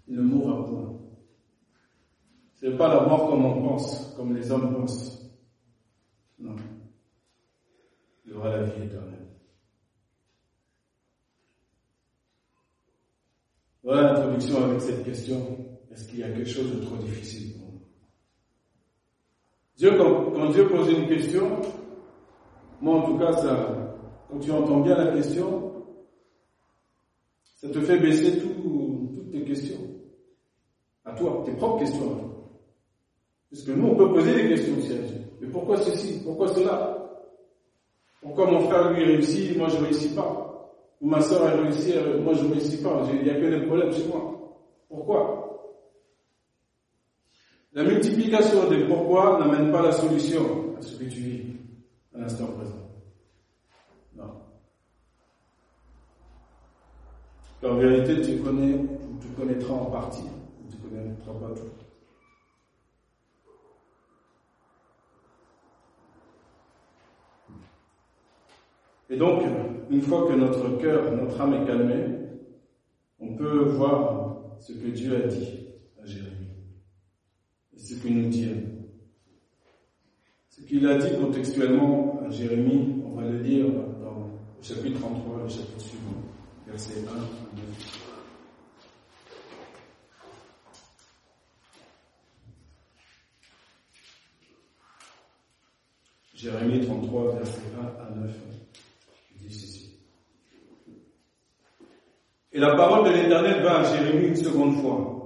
Il 0.07 0.17
ne 0.17 0.21
mourra 0.21 0.63
point. 0.63 0.99
Ce 2.53 2.67
n'est 2.67 2.77
pas 2.77 2.93
la 2.93 3.07
mort 3.07 3.31
comme 3.31 3.43
on 3.43 3.63
pense, 3.63 4.13
comme 4.15 4.35
les 4.35 4.51
hommes 4.51 4.71
pensent. 4.75 5.31
Non. 6.37 6.55
Il 8.23 8.33
aura 8.33 8.49
la 8.49 8.63
vie 8.65 8.83
éternelle. 8.83 9.27
Voilà 13.81 14.13
l'introduction 14.13 14.63
avec 14.63 14.79
cette 14.79 15.03
question. 15.03 15.57
Est-ce 15.89 16.07
qu'il 16.07 16.19
y 16.19 16.23
a 16.23 16.29
quelque 16.29 16.45
chose 16.45 16.71
de 16.71 16.85
trop 16.85 16.97
difficile? 16.97 17.56
Dieu, 19.77 19.91
quand, 19.95 20.49
Dieu 20.49 20.67
pose 20.67 20.91
une 20.91 21.07
question, 21.07 21.61
moi 22.81 22.95
en 22.95 23.01
tout 23.03 23.17
cas, 23.17 23.33
ça, 23.33 23.95
quand 24.29 24.39
tu 24.39 24.51
entends 24.51 24.79
bien 24.79 24.97
la 24.97 25.11
question, 25.11 25.71
ça 27.43 27.69
te 27.69 27.79
fait 27.81 27.99
baisser 27.99 28.39
toutes 28.39 29.31
tes 29.31 29.43
questions. 29.43 29.77
À 31.05 31.13
toi, 31.13 31.43
tes 31.45 31.51
propres 31.51 31.79
questions. 31.79 32.33
Parce 33.51 33.63
que 33.63 33.71
nous, 33.71 33.87
on 33.87 33.95
peut 33.95 34.13
poser 34.13 34.33
des 34.33 34.49
questions 34.49 34.77
aussi 34.77 34.93
à 34.93 34.97
Dieu. 34.97 35.17
Mais 35.41 35.47
pourquoi 35.47 35.77
ceci? 35.77 36.23
Pourquoi 36.23 36.47
cela? 36.47 36.97
Pourquoi 38.21 38.49
mon 38.49 38.61
frère 38.61 38.91
lui 38.91 39.03
réussit, 39.03 39.55
moi 39.57 39.69
je 39.69 39.77
ne 39.77 39.83
réussis 39.83 40.15
pas? 40.15 40.73
Ou 40.99 41.07
ma 41.07 41.21
soeur 41.21 41.43
a 41.43 41.51
réussi, 41.51 41.93
moi 42.23 42.33
je 42.33 42.43
ne 42.43 42.51
réussis 42.53 42.81
pas 42.81 43.03
Il 43.13 43.23
n'y 43.23 43.29
a 43.29 43.35
que 43.35 43.45
des 43.45 43.65
problèmes 43.67 43.93
chez 43.93 44.07
moi. 44.07 44.57
Pourquoi? 44.89 45.46
La 47.77 47.83
multiplication 47.83 48.67
des 48.71 48.85
pourquoi 48.85 49.37
n'amène 49.39 49.71
pas 49.71 49.83
la 49.83 49.91
solution 49.91 50.75
à 50.79 50.81
ce 50.81 50.95
que 50.95 51.03
tu 51.03 51.19
vis 51.19 51.43
à 52.15 52.21
l'instant 52.21 52.47
présent. 52.47 52.89
Non. 54.15 54.31
En 57.63 57.75
vérité, 57.75 58.19
tu 58.23 58.41
connais, 58.41 58.79
tu 59.21 59.27
connaîtras 59.37 59.75
en 59.75 59.85
partie, 59.91 60.23
tu 60.71 60.75
ne 60.75 60.89
connaîtras 60.89 61.33
pas 61.33 61.53
tout. 61.53 61.69
Et 69.11 69.17
donc, 69.17 69.43
une 69.91 70.01
fois 70.01 70.27
que 70.27 70.33
notre 70.33 70.79
cœur, 70.79 71.11
notre 71.11 71.39
âme 71.39 71.53
est 71.53 71.67
calmée, 71.67 72.07
on 73.19 73.35
peut 73.35 73.65
voir 73.65 74.37
ce 74.59 74.73
que 74.73 74.87
Dieu 74.87 75.15
a 75.15 75.27
dit 75.27 75.66
ce 77.87 77.95
qu'il 77.95 78.21
nous 78.21 78.29
dit. 78.29 78.49
Ce 80.49 80.61
qu'il 80.61 80.85
a 80.87 80.97
dit 80.97 81.15
contextuellement 81.17 82.19
à 82.25 82.29
Jérémie, 82.29 83.01
on 83.05 83.15
va 83.15 83.23
le 83.23 83.41
lire 83.41 83.67
dans 84.01 84.27
le 84.57 84.63
chapitre 84.63 84.99
33, 84.99 85.43
le 85.43 85.49
chapitre 85.49 85.79
suivant, 85.79 86.21
verset 86.67 87.05
1 87.07 87.11
à 87.11 87.15
9. 87.15 88.03
Jérémie 96.33 96.85
33, 96.85 97.35
verset 97.35 97.61
1 97.79 97.85
à 97.85 98.15
9. 98.15 98.35
Et 102.51 102.59
la 102.59 102.75
parole 102.75 103.07
de 103.07 103.15
l'Éternel 103.15 103.61
va 103.61 103.79
à 103.79 103.83
Jérémie 103.83 104.29
une 104.29 104.35
seconde 104.35 104.81
fois, 104.81 105.16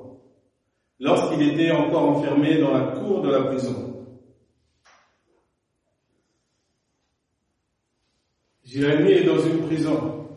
lorsqu'il 1.02 1.42
était 1.52 1.72
encore 1.72 2.10
enfermé 2.10 2.60
dans 2.60 2.72
la 2.72 2.92
cour 2.92 3.22
de 3.22 3.32
la 3.32 3.42
prison. 3.42 4.06
Jérémie 8.64 9.12
est 9.12 9.24
dans 9.26 9.40
une 9.40 9.66
prison. 9.66 10.28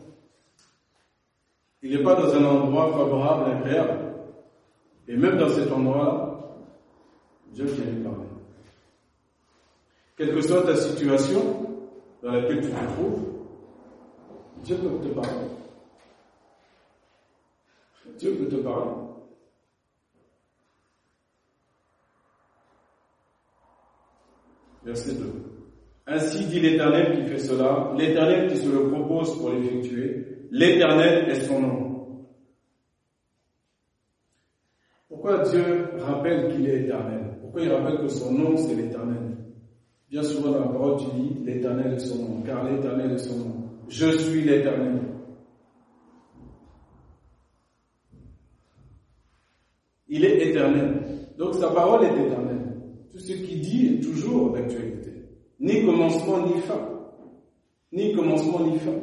Il 1.82 1.94
n'est 1.94 2.02
pas 2.02 2.14
dans 2.14 2.34
un 2.34 2.44
endroit 2.44 2.90
favorable, 2.92 3.50
agréable. 3.52 4.14
Et 5.06 5.16
même 5.16 5.36
dans 5.36 5.50
cet 5.50 5.70
endroit-là, 5.70 6.40
Dieu 7.52 7.66
vient 7.66 7.84
lui 7.84 8.02
parler. 8.02 8.26
Quelle 10.16 10.34
que 10.34 10.40
soit 10.40 10.62
ta 10.62 10.76
situation 10.76 11.42
dans 12.22 12.32
laquelle 12.32 12.62
tu 12.62 12.70
te 12.70 12.92
trouves, 12.94 13.22
Dieu 14.62 14.76
peut 14.76 15.08
te 15.08 15.14
parler. 15.14 15.46
Dieu 18.18 18.34
peut 18.34 18.48
te 18.48 18.62
parler. 18.62 19.03
Verset 24.84 25.14
2. 25.14 25.24
Ainsi 26.06 26.44
dit 26.46 26.60
l'Éternel 26.60 27.16
qui 27.16 27.30
fait 27.30 27.38
cela, 27.38 27.92
l'Éternel 27.96 28.50
qui 28.50 28.58
se 28.58 28.70
le 28.70 28.88
propose 28.90 29.38
pour 29.38 29.50
l'effectuer, 29.50 30.46
l'Éternel 30.50 31.30
est 31.30 31.40
son 31.46 31.60
nom. 31.60 31.84
Pourquoi 35.08 35.38
Dieu 35.48 35.88
rappelle 35.98 36.52
qu'il 36.52 36.68
est 36.68 36.82
éternel? 36.82 37.38
Pourquoi 37.40 37.62
il 37.62 37.72
rappelle 37.72 37.98
que 38.00 38.08
son 38.08 38.32
nom 38.32 38.56
c'est 38.56 38.74
l'Éternel? 38.74 39.38
Bien 40.10 40.22
souvent 40.22 40.50
dans 40.50 40.60
la 40.60 40.66
parole 40.66 40.98
tu 40.98 41.06
dis 41.16 41.44
l'Éternel 41.44 41.94
est 41.94 41.98
son 41.98 42.16
nom, 42.16 42.42
car 42.42 42.64
l'Éternel 42.64 43.12
est 43.12 43.18
son 43.18 43.38
nom. 43.38 43.70
Je 43.88 44.18
suis 44.18 44.42
l'Éternel. 44.42 45.00
Il 50.08 50.24
est 50.24 50.50
éternel. 50.50 51.02
Donc 51.38 51.54
sa 51.54 51.70
parole 51.70 52.04
est 52.04 52.26
éternelle. 52.26 52.63
Tout 53.14 53.20
ce 53.20 53.32
qu'il 53.32 53.60
dit 53.60 53.86
est 53.86 54.00
toujours 54.00 54.50
d'actualité. 54.50 55.12
Ni 55.60 55.84
commencement 55.84 56.44
ni 56.48 56.60
fin. 56.62 56.88
Ni 57.92 58.12
commencement 58.12 58.66
ni 58.66 58.76
fin. 58.80 58.96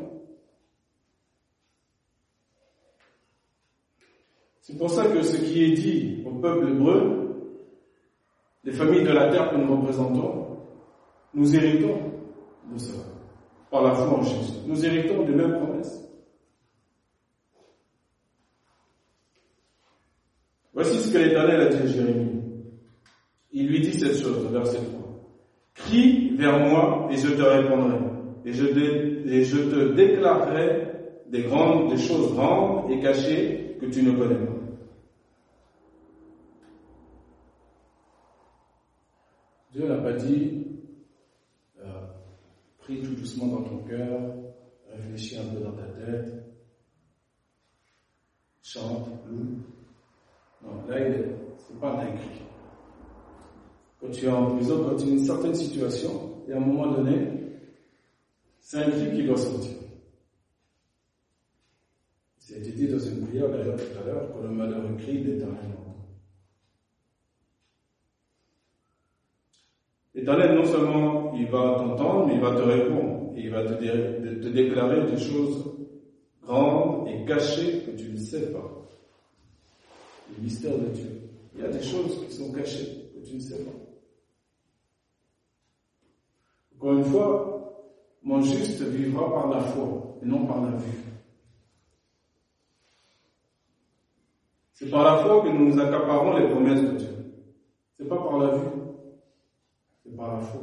C'est 4.59 4.77
pour 4.77 4.89
ça 4.89 5.05
que 5.05 5.21
ce 5.21 5.37
qui 5.37 5.63
est 5.63 5.71
dit 5.71 6.23
au 6.25 6.31
peuple 6.31 6.67
hébreu, 6.67 7.55
les 8.65 8.73
familles 8.73 9.03
de 9.05 9.11
la 9.13 9.29
terre 9.29 9.49
que 9.49 9.55
nous 9.55 9.77
représentons, 9.77 10.57
nous 11.33 11.55
héritons 11.55 11.97
de 12.69 12.77
ça, 12.77 12.93
par 13.69 13.81
la 13.81 13.93
foi 13.93 14.19
en 14.19 14.23
Jésus. 14.23 14.59
Nous 14.67 14.85
héritons 14.85 15.23
des 15.23 15.33
mêmes 15.33 15.53
promesses. 15.53 16.05
Voici 20.73 20.97
ce 20.97 21.13
que 21.13 21.17
l'Éternel 21.17 21.61
a 21.61 21.69
dit 21.69 21.77
à 21.77 21.85
Jérémie. 21.87 22.40
Il 23.53 23.67
lui 23.67 23.81
dit 23.81 23.93
cette 23.93 24.21
chose, 24.21 24.47
verset 24.51 24.77
3. 24.77 25.01
Crie 25.73 26.35
vers 26.35 26.59
moi 26.59 27.07
et 27.11 27.17
je 27.17 27.29
te 27.29 27.41
répondrai. 27.41 27.97
Et 28.45 28.53
je, 28.53 28.65
te 28.65 29.93
déclarerai 29.93 30.87
des 31.27 31.47
choses 31.97 32.33
grandes 32.33 32.91
et 32.91 32.99
cachées 32.99 33.77
que 33.79 33.85
tu 33.85 34.03
ne 34.03 34.11
connais 34.11 34.35
pas. 34.35 34.51
Dieu 39.73 39.87
n'a 39.87 39.97
pas 39.97 40.13
dit, 40.13 40.67
euh, 41.79 42.05
prie 42.79 43.01
tout 43.01 43.15
doucement 43.15 43.47
dans 43.47 43.63
ton 43.63 43.77
cœur, 43.83 44.19
réfléchis 44.91 45.37
un 45.37 45.45
peu 45.53 45.61
dans 45.61 45.71
ta 45.71 45.85
tête, 45.85 46.43
chante, 48.61 49.07
loue. 49.29 49.59
Non, 50.61 50.85
là, 50.89 50.97
c'est 51.57 51.79
pas 51.79 52.01
un 52.01 52.11
cri. 52.17 52.50
Quand 54.01 54.09
tu 54.09 54.25
es 54.25 54.29
en 54.29 54.55
prison, 54.55 54.83
quand 54.83 54.95
tu 54.95 55.03
es 55.03 55.05
dans 55.05 55.11
une 55.11 55.25
certaine 55.25 55.53
situation, 55.53 56.43
et 56.49 56.53
à 56.53 56.57
un 56.57 56.59
moment 56.59 56.91
donné, 56.91 57.15
c'est 58.59 58.77
un 58.77 58.89
cri 58.89 59.11
qui 59.15 59.23
doit 59.23 59.37
sortir. 59.37 59.77
C'est 62.37 62.59
dit 62.59 62.87
dans 62.87 62.99
une 62.99 63.27
prière 63.27 63.49
d'ailleurs 63.49 63.77
tout 63.77 63.99
à 64.01 64.05
l'heure, 64.05 64.33
que 64.35 64.41
le 64.41 64.49
malheur 64.49 64.83
crie 64.97 65.23
l'éternel 65.23 65.71
L'éternel, 70.13 70.55
non 70.55 70.65
seulement 70.65 71.33
il 71.33 71.47
va 71.47 71.75
t'entendre, 71.77 72.27
mais 72.27 72.35
il 72.35 72.41
va 72.41 72.51
te 72.51 72.61
répondre. 72.61 73.31
Et 73.35 73.43
il 73.43 73.49
va 73.49 73.63
te, 73.63 73.73
te 73.73 74.47
déclarer 74.49 75.09
des 75.09 75.17
choses 75.17 75.73
grandes 76.43 77.07
et 77.07 77.23
cachées 77.25 77.83
que 77.85 77.91
tu 77.91 78.09
ne 78.11 78.17
sais 78.17 78.51
pas. 78.51 78.69
Le 80.35 80.43
mystère 80.43 80.77
de 80.77 80.87
Dieu. 80.87 81.21
Il 81.55 81.61
y 81.61 81.63
a 81.63 81.69
des 81.69 81.81
choses 81.81 82.25
qui 82.25 82.33
sont 82.35 82.51
cachées 82.51 83.09
que 83.15 83.25
tu 83.25 83.35
ne 83.35 83.39
sais 83.39 83.63
pas. 83.63 83.80
Encore 86.81 86.97
une 86.97 87.03
fois, 87.03 87.85
mon 88.23 88.41
juste 88.41 88.81
vivra 88.81 89.31
par 89.31 89.49
la 89.49 89.59
foi 89.59 90.17
et 90.19 90.25
non 90.25 90.47
par 90.47 90.63
la 90.63 90.71
vue. 90.71 90.97
C'est 94.73 94.89
par 94.89 95.03
la 95.03 95.17
foi 95.17 95.43
que 95.43 95.49
nous 95.49 95.67
nous 95.67 95.79
accaparons 95.79 96.37
les 96.37 96.47
promesses 96.49 96.81
de 96.81 96.97
Dieu. 96.97 97.07
C'est 97.99 98.09
pas 98.09 98.17
par 98.17 98.39
la 98.39 98.57
vue, 98.57 98.69
c'est 100.03 100.17
par 100.17 100.33
la 100.33 100.39
foi. 100.39 100.61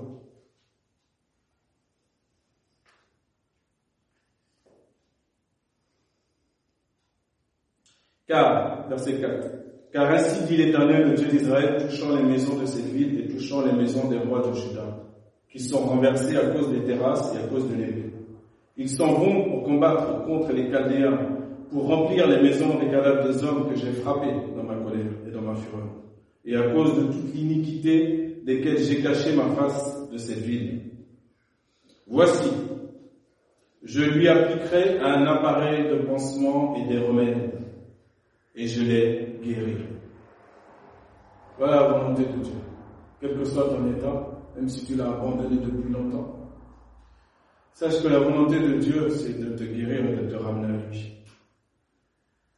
Car, 8.26 8.88
verset 8.88 9.20
4, 9.20 9.48
car 9.92 10.10
ainsi 10.10 10.44
dit 10.46 10.56
l'Éternel, 10.56 11.10
le 11.10 11.14
Dieu 11.14 11.28
d'Israël, 11.28 11.88
touchant 11.88 12.16
les 12.16 12.24
maisons 12.24 12.58
de 12.58 12.66
cette 12.66 12.86
ville 12.86 13.20
et 13.20 13.28
touchant 13.28 13.64
les 13.64 13.72
maisons 13.72 14.08
des 14.08 14.18
rois 14.18 14.46
de 14.46 14.52
Juda, 14.52 14.98
qui 15.50 15.60
sont 15.60 15.78
renversés 15.78 16.36
à 16.36 16.46
cause 16.46 16.70
des 16.70 16.84
terrasses 16.84 17.34
et 17.34 17.38
à 17.38 17.48
cause 17.48 17.68
de 17.70 17.74
l'épée. 17.74 18.12
Ils 18.76 18.90
s'en 18.90 19.14
vont 19.14 19.44
pour 19.44 19.64
combattre 19.64 20.24
contre 20.24 20.52
les 20.52 20.70
Chaldéens, 20.70 21.18
pour 21.70 21.86
remplir 21.88 22.26
les 22.28 22.40
maisons 22.42 22.78
des 22.78 22.86
cadavres 22.86 23.26
des 23.28 23.42
hommes 23.44 23.68
que 23.68 23.76
j'ai 23.76 23.92
frappés 23.92 24.34
dans 24.56 24.62
ma 24.62 24.76
colère 24.76 25.10
et 25.26 25.30
dans 25.30 25.42
ma 25.42 25.54
fureur, 25.54 25.88
et 26.44 26.56
à 26.56 26.70
cause 26.70 26.96
de 26.96 27.12
toute 27.12 27.34
l'iniquité 27.34 28.40
desquelles 28.44 28.78
j'ai 28.78 29.02
caché 29.02 29.34
ma 29.34 29.48
face 29.54 30.08
de 30.10 30.16
cette 30.16 30.38
ville. 30.38 30.80
Voici, 32.06 32.50
je 33.82 34.02
lui 34.02 34.28
appliquerai 34.28 34.98
un 35.00 35.26
appareil 35.26 35.88
de 35.90 36.06
pansement 36.06 36.76
et 36.76 36.86
des 36.86 36.98
remèdes, 36.98 37.52
et 38.54 38.66
je 38.66 38.82
les 38.82 39.38
guérirai. 39.42 39.88
Voilà 41.58 41.76
la 41.76 41.88
volonté 41.88 42.22
de 42.22 42.42
Dieu. 42.42 42.52
Quel 43.20 43.36
que 43.36 43.44
soit 43.44 43.68
ton 43.68 43.90
état, 43.90 44.27
même 44.58 44.68
si 44.68 44.84
tu 44.84 44.96
l'as 44.96 45.08
abandonné 45.08 45.56
depuis 45.56 45.92
longtemps. 45.92 46.34
Sache 47.72 48.02
que 48.02 48.08
la 48.08 48.18
volonté 48.18 48.58
de 48.58 48.74
Dieu, 48.78 49.08
c'est 49.10 49.38
de 49.38 49.56
te 49.56 49.62
guérir 49.62 50.04
et 50.04 50.16
de 50.16 50.30
te 50.30 50.34
ramener 50.34 50.74
à 50.74 50.88
lui. 50.88 51.14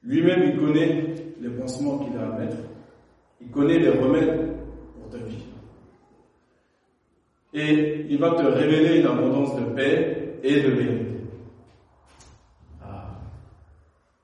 Lui-même, 0.03 0.45
il 0.45 0.59
connaît 0.59 1.15
les 1.39 1.51
pansements 1.51 1.99
qu'il 1.99 2.17
a 2.17 2.27
à 2.27 2.39
mettre. 2.39 2.57
Il 3.43 3.51
connaît 3.51 3.79
les 3.79 3.91
remèdes 3.91 4.57
pour 4.95 5.11
ta 5.11 5.19
vie. 5.19 5.45
Et 7.53 8.07
il 8.09 8.19
va 8.19 8.31
te 8.31 8.47
révéler 8.47 9.01
une 9.01 9.07
abondance 9.07 9.55
de 9.57 9.65
paix 9.75 10.39
et 10.43 10.63
de 10.63 10.71
vérité. 10.71 11.07
Ah, 12.83 13.21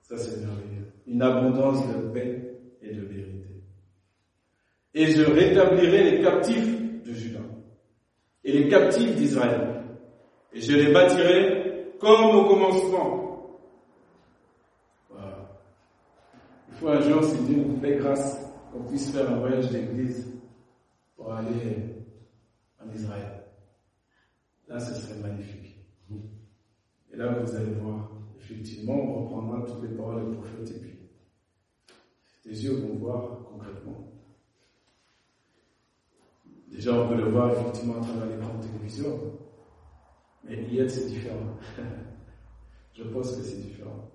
ça 0.01 0.17
c'est 0.17 0.41
merveilleux. 0.41 0.93
Une 1.07 1.21
abondance 1.21 1.87
de 1.89 2.09
paix 2.09 2.59
et 2.81 2.95
de 2.95 3.03
vérité. 3.03 3.63
Et 4.95 5.07
je 5.09 5.23
rétablirai 5.25 6.11
les 6.11 6.23
captifs 6.23 7.05
de 7.05 7.13
Judas 7.13 7.46
et 8.47 8.53
les 8.53 8.69
captifs 8.69 9.17
d'Israël. 9.17 9.83
Et 10.53 10.61
je 10.61 10.73
les 10.73 10.93
bâtirai 10.93 11.91
comme 11.99 12.37
au 12.37 12.45
commencement. 12.49 13.59
Voilà. 15.11 15.51
Il 16.69 16.75
faut 16.77 16.89
un 16.89 17.01
jour, 17.01 17.25
si 17.25 17.37
Dieu 17.43 17.57
nous 17.57 17.81
fait 17.81 17.97
grâce, 17.97 18.41
qu'on 18.73 18.85
puisse 18.85 19.11
faire 19.11 19.29
un 19.29 19.41
voyage 19.41 19.69
d'église 19.71 20.33
pour 21.17 21.35
aller 21.35 22.05
en 22.81 22.89
Israël. 22.95 23.43
Là, 24.69 24.79
ce 24.79 24.95
serait 24.95 25.21
magnifique. 25.21 25.77
Et 27.13 27.17
là, 27.17 27.39
vous 27.41 27.55
allez 27.57 27.73
voir, 27.73 28.13
effectivement, 28.39 28.95
on 28.95 29.25
reprendra 29.25 29.67
toutes 29.67 29.83
les 29.91 29.97
paroles 29.97 30.31
du 30.31 30.37
prophète 30.37 30.71
et 30.71 30.79
puis 30.79 30.99
les 32.45 32.65
yeux 32.65 32.75
vont 32.75 32.95
voir 32.95 33.39
concrètement. 33.51 34.13
Déjà, 36.77 36.93
on 36.93 37.09
peut 37.09 37.15
le 37.15 37.31
voir 37.31 37.53
effectivement 37.53 37.97
à 37.97 38.05
travers 38.05 38.27
l'écran 38.27 38.53
de 38.59 38.67
télévision. 38.67 39.19
Mais 40.45 40.63
hier, 40.65 40.89
c'est 40.91 41.07
différent. 41.07 41.57
Je 42.93 43.03
pense 43.03 43.35
que 43.35 43.43
c'est 43.43 43.63
différent. 43.63 44.11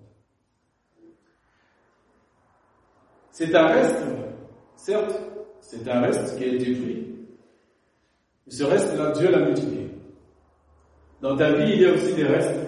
C'est 3.32 3.52
un 3.52 3.66
reste, 3.66 3.98
certes, 4.76 5.20
c'est 5.60 5.88
un 5.88 6.02
reste 6.02 6.38
qui 6.38 6.44
a 6.44 6.54
été 6.54 6.72
pris. 6.72 7.06
Mais 8.46 8.52
ce 8.52 8.62
reste-là, 8.62 9.10
Dieu 9.10 9.30
l'a 9.30 9.44
multiplié. 9.44 9.88
Dans 11.20 11.36
ta 11.36 11.52
vie, 11.54 11.72
il 11.74 11.80
y 11.80 11.86
a 11.86 11.94
aussi 11.94 12.14
des 12.14 12.24
restes. 12.24 12.60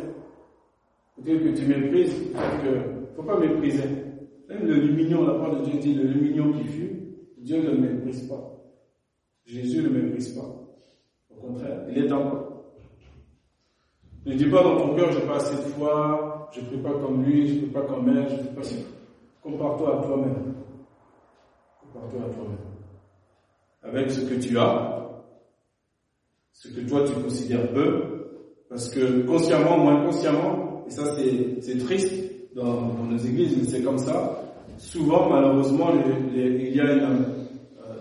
Dire 1.19 1.41
que 1.41 1.57
tu 1.57 1.67
méprises, 1.67 2.15
il 2.17 2.71
ne 2.71 3.07
faut 3.15 3.23
pas 3.23 3.39
mépriser. 3.39 3.89
Même 4.49 4.67
le 4.67 4.75
lumignon, 4.75 5.25
la 5.25 5.35
parole 5.35 5.61
de 5.61 5.71
Dieu 5.71 5.79
dit, 5.79 5.95
le 5.95 6.05
lumignon 6.05 6.53
qui 6.53 6.65
fume, 6.65 7.13
Dieu 7.39 7.63
ne 7.63 7.71
le 7.71 7.79
méprise 7.79 8.27
pas. 8.29 8.54
Jésus 9.47 9.83
ne 9.83 9.89
méprise 9.89 10.31
pas. 10.31 10.47
Au 11.31 11.35
contraire, 11.41 11.85
il 11.91 12.05
est 12.05 12.13
encore. 12.13 12.65
Ne 14.25 14.35
dis 14.35 14.47
pas 14.47 14.63
dans 14.63 14.79
ton 14.79 14.95
cœur, 14.97 15.13
je 15.13 15.19
n'ai 15.19 15.27
pas 15.27 15.37
assez 15.37 15.55
de 15.57 15.69
foi, 15.73 16.49
je 16.53 16.61
ne 16.61 16.67
prie 16.67 16.79
pas 16.79 16.95
comme 16.95 17.23
lui, 17.25 17.47
je 17.47 17.55
ne 17.55 17.61
prie 17.61 17.71
pas 17.71 17.83
comme 17.83 18.09
elle, 18.09 18.29
je 18.29 18.35
ne 18.37 18.39
prie 18.39 18.55
pas. 18.55 18.63
Compare-toi 19.43 19.99
à 19.99 20.03
toi-même. 20.07 20.55
Compare-toi 21.83 22.21
à 22.21 22.35
toi-même. 22.35 22.59
Avec 23.83 24.11
ce 24.11 24.21
que 24.23 24.35
tu 24.41 24.59
as, 24.59 25.11
ce 26.53 26.69
que 26.69 26.81
toi 26.89 27.05
tu 27.07 27.13
considères 27.23 27.71
peu, 27.73 28.15
parce 28.71 28.89
que 28.89 29.27
consciemment 29.27 29.85
ou 29.85 29.89
inconsciemment, 29.91 30.85
et 30.87 30.91
ça 30.91 31.05
c'est 31.15 31.79
triste 31.85 32.55
dans, 32.55 32.81
nos 33.05 33.19
églises, 33.19 33.59
mais 33.59 33.65
c'est 33.65 33.83
comme 33.83 33.99
ça, 33.99 34.43
souvent 34.79 35.29
malheureusement 35.29 35.91
il 36.35 36.75
y 36.75 36.81
a 36.81 36.93
une, 36.93 37.34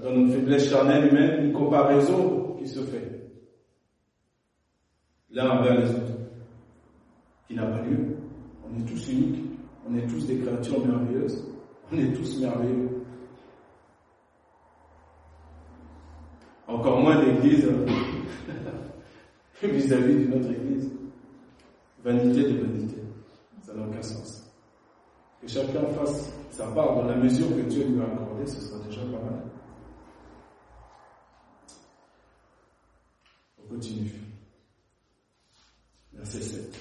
dans 0.04 0.12
notre 0.12 0.34
faiblesse 0.34 0.70
charnelle 0.70 1.08
humaine, 1.08 1.46
une 1.46 1.54
comparaison 1.54 2.58
qui 2.60 2.68
se 2.68 2.82
fait 2.82 3.32
l'un 5.32 5.50
envers 5.50 5.80
les 5.80 5.89
autres, 5.89 6.12
qui 7.48 7.56
n'a 7.56 7.66
pas 7.66 7.82
lieu. 7.84 8.18
On 8.66 8.78
est 8.78 8.86
tous 8.86 9.10
uniques, 9.10 9.44
on 9.89 9.96
est 9.96 10.06
tous 10.06 10.28
des 10.28 10.39
créatures 10.39 10.86
merveilleuses, 10.86 11.48
on 11.92 11.98
est 11.98 12.12
tous 12.13 12.42
merveilleux. 12.42 12.89
Encore 16.68 17.00
moins 17.00 17.22
l'Église 17.24 17.66
vis-à-vis 19.63 20.16
d'une 20.16 20.34
autre 20.34 20.52
Église. 20.52 20.92
Vanité 22.04 22.44
de 22.44 22.60
vanité. 22.60 22.98
Ça 23.62 23.74
n'a 23.74 23.88
aucun 23.88 24.02
sens. 24.02 24.52
Que 25.42 25.48
chacun 25.48 25.86
fasse 25.98 26.34
sa 26.52 26.68
part 26.68 26.96
dans 26.96 27.06
la 27.06 27.16
mesure 27.16 27.48
que 27.56 27.62
Dieu 27.62 27.86
lui 27.88 28.02
a 28.02 28.04
accordée, 28.04 28.46
ce 28.46 28.60
sera 28.60 28.84
déjà 28.86 29.02
pas 29.02 29.24
mal. 29.24 29.53
Continue. 33.84 34.12
Verset 36.13 36.41
7. 36.41 36.80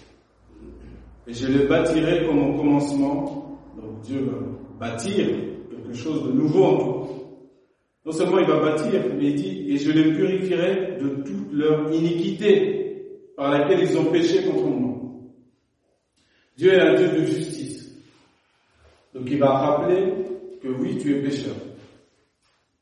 Et 1.27 1.35
je 1.35 1.47
le 1.47 1.67
bâtirai 1.67 2.27
comme 2.27 2.39
au 2.39 2.57
commencement. 2.57 3.61
Donc 3.77 4.03
Dieu 4.03 4.21
va 4.21 4.89
bâtir 4.89 5.27
quelque 5.71 5.95
chose 5.95 6.25
de 6.25 6.33
nouveau 6.33 6.65
en 6.65 6.77
toi. 6.79 7.09
Non 8.05 8.13
seulement 8.13 8.39
il 8.39 8.47
va 8.47 8.61
bâtir, 8.61 9.01
mais 9.17 9.31
il 9.31 9.35
dit, 9.35 9.65
et 9.69 9.79
je 9.79 9.93
les 9.93 10.13
purifierai 10.13 10.99
de 11.01 11.23
toute 11.23 11.53
leur 11.53 11.93
iniquité 11.93 13.33
par 13.37 13.51
laquelle 13.51 13.89
ils 13.89 13.97
ont 13.97 14.07
péché 14.07 14.45
contre 14.45 14.67
moi. 14.67 14.99
Dieu 16.57 16.73
est 16.73 16.81
un 16.81 16.95
Dieu 16.95 17.21
de 17.21 17.25
justice. 17.25 17.97
Donc 19.15 19.29
il 19.31 19.39
va 19.39 19.51
rappeler 19.51 20.13
que 20.61 20.69
oui, 20.69 20.99
tu 20.99 21.17
es 21.17 21.23
pécheur. 21.23 21.55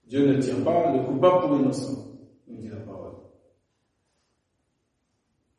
Dieu 0.07 0.27
ne 0.27 0.41
tire 0.41 0.65
pas 0.65 0.93
le 0.93 1.05
coupable 1.05 1.47
pour 1.47 1.57
innocent, 1.57 2.05
nous 2.49 2.57
dit 2.57 2.69
la 2.69 2.77
parole. 2.77 3.13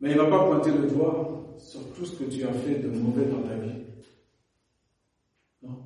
Mais 0.01 0.11
il 0.11 0.17
ne 0.17 0.23
va 0.23 0.29
pas 0.29 0.45
pointer 0.45 0.71
le 0.71 0.87
doigt 0.87 1.55
sur 1.59 1.93
tout 1.93 2.05
ce 2.05 2.17
que 2.17 2.29
tu 2.29 2.43
as 2.43 2.53
fait 2.53 2.79
de 2.79 2.89
mauvais 2.89 3.25
dans 3.25 3.43
ta 3.43 3.55
vie. 3.55 3.83
Non. 5.61 5.77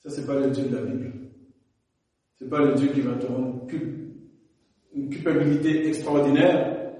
Ça, 0.00 0.10
c'est 0.10 0.26
pas 0.26 0.38
le 0.38 0.50
Dieu 0.50 0.64
de 0.64 0.74
la 0.74 0.82
Bible. 0.82 1.12
C'est 2.34 2.50
pas 2.50 2.64
le 2.64 2.74
Dieu 2.74 2.88
qui 2.88 3.02
va 3.02 3.14
te 3.14 3.26
rendre 3.26 3.66
une 4.94 5.08
culpabilité 5.10 5.86
extraordinaire 5.86 6.94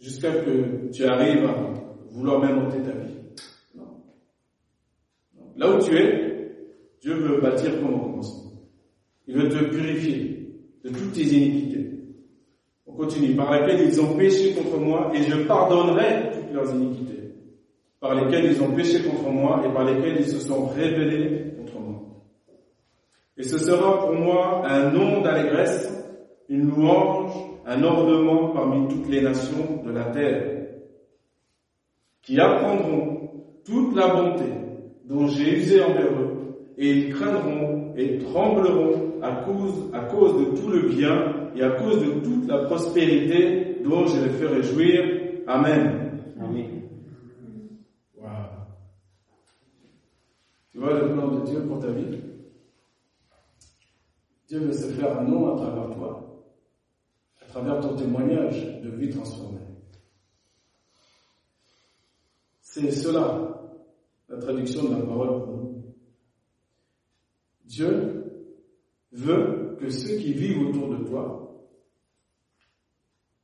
jusqu'à 0.00 0.32
que 0.32 0.90
tu 0.90 1.04
arrives 1.04 1.44
à 1.44 1.72
vouloir 2.10 2.40
même 2.40 2.66
ôter 2.66 2.82
ta 2.82 2.92
vie. 2.92 3.14
Non. 3.74 4.02
Là 5.56 5.74
où 5.74 5.82
tu 5.82 5.96
es, 5.96 6.30
Dieu 7.00 7.14
veut 7.14 7.40
bâtir 7.40 7.80
comme 7.80 7.94
au 7.94 8.00
commencement. 8.00 8.52
Il 9.26 9.36
veut 9.36 9.48
te 9.48 9.64
purifier 9.64 10.60
de 10.84 10.90
toutes 10.90 11.12
tes 11.12 11.22
iniquités. 11.22 11.79
On 13.00 13.04
continue. 13.04 13.34
Par 13.34 13.50
laquelle 13.50 13.80
ils 13.80 14.00
ont 14.00 14.14
péché 14.14 14.52
contre 14.52 14.78
moi 14.78 15.10
et 15.14 15.22
je 15.22 15.36
pardonnerai 15.44 16.32
toutes 16.34 16.52
leurs 16.52 16.74
iniquités. 16.74 17.32
Par 17.98 18.14
lesquelles 18.14 18.52
ils 18.52 18.62
ont 18.62 18.72
péché 18.72 19.02
contre 19.02 19.30
moi 19.30 19.62
et 19.66 19.72
par 19.72 19.84
lesquelles 19.84 20.18
ils 20.20 20.28
se 20.28 20.38
sont 20.40 20.66
révélés 20.66 21.54
contre 21.56 21.78
moi. 21.80 22.02
Et 23.38 23.42
ce 23.42 23.58
sera 23.58 24.00
pour 24.00 24.12
moi 24.14 24.62
un 24.66 24.90
nom 24.90 25.22
d'allégresse, 25.22 25.90
une 26.48 26.68
louange, 26.68 27.32
un 27.66 27.82
ornement 27.82 28.48
parmi 28.50 28.88
toutes 28.88 29.08
les 29.08 29.22
nations 29.22 29.82
de 29.84 29.92
la 29.92 30.04
terre, 30.04 30.66
qui 32.22 32.38
apprendront 32.38 33.30
toute 33.64 33.96
la 33.96 34.08
bonté 34.08 34.44
dont 35.04 35.26
j'ai 35.26 35.56
usé 35.56 35.82
envers 35.82 36.12
eux, 36.12 36.36
et 36.76 36.90
ils 36.90 37.14
craindront 37.14 37.94
et 37.96 38.18
trembleront 38.18 39.20
à 39.22 39.32
cause, 39.44 39.90
à 39.92 40.00
cause 40.00 40.38
de 40.38 40.60
tout 40.60 40.68
le 40.68 40.88
bien 40.88 41.39
et 41.54 41.62
à 41.62 41.70
cause 41.70 42.00
de 42.00 42.20
toute 42.20 42.46
la 42.46 42.64
prospérité 42.64 43.76
dont 43.82 44.06
je 44.06 44.22
les 44.22 44.30
ferai 44.30 44.62
jouir. 44.62 45.42
Amen. 45.46 46.22
Amen. 46.40 46.82
Wow. 48.16 48.28
Tu 50.70 50.78
vois 50.78 50.94
le 51.00 51.12
plan 51.12 51.28
de 51.28 51.46
Dieu 51.46 51.62
pour 51.66 51.80
ta 51.80 51.90
vie? 51.90 52.20
Dieu 54.48 54.58
veut 54.58 54.72
se 54.72 54.88
faire 54.92 55.18
un 55.20 55.24
nom 55.24 55.54
à 55.54 55.56
travers 55.56 55.96
toi, 55.96 56.44
à 57.40 57.44
travers 57.46 57.80
ton 57.80 57.94
témoignage 57.94 58.80
de 58.82 58.90
vie 58.90 59.10
transformée. 59.10 59.60
C'est 62.60 62.90
cela, 62.90 63.60
la 64.28 64.38
traduction 64.38 64.84
de 64.84 64.96
la 64.96 65.02
parole 65.02 65.44
pour 65.44 65.56
nous. 65.56 65.84
Dieu 67.64 68.24
veut 69.12 69.59
que 69.80 69.90
ceux 69.90 70.16
qui 70.16 70.32
vivent 70.32 70.68
autour 70.68 70.88
de 70.90 71.04
toi 71.04 71.66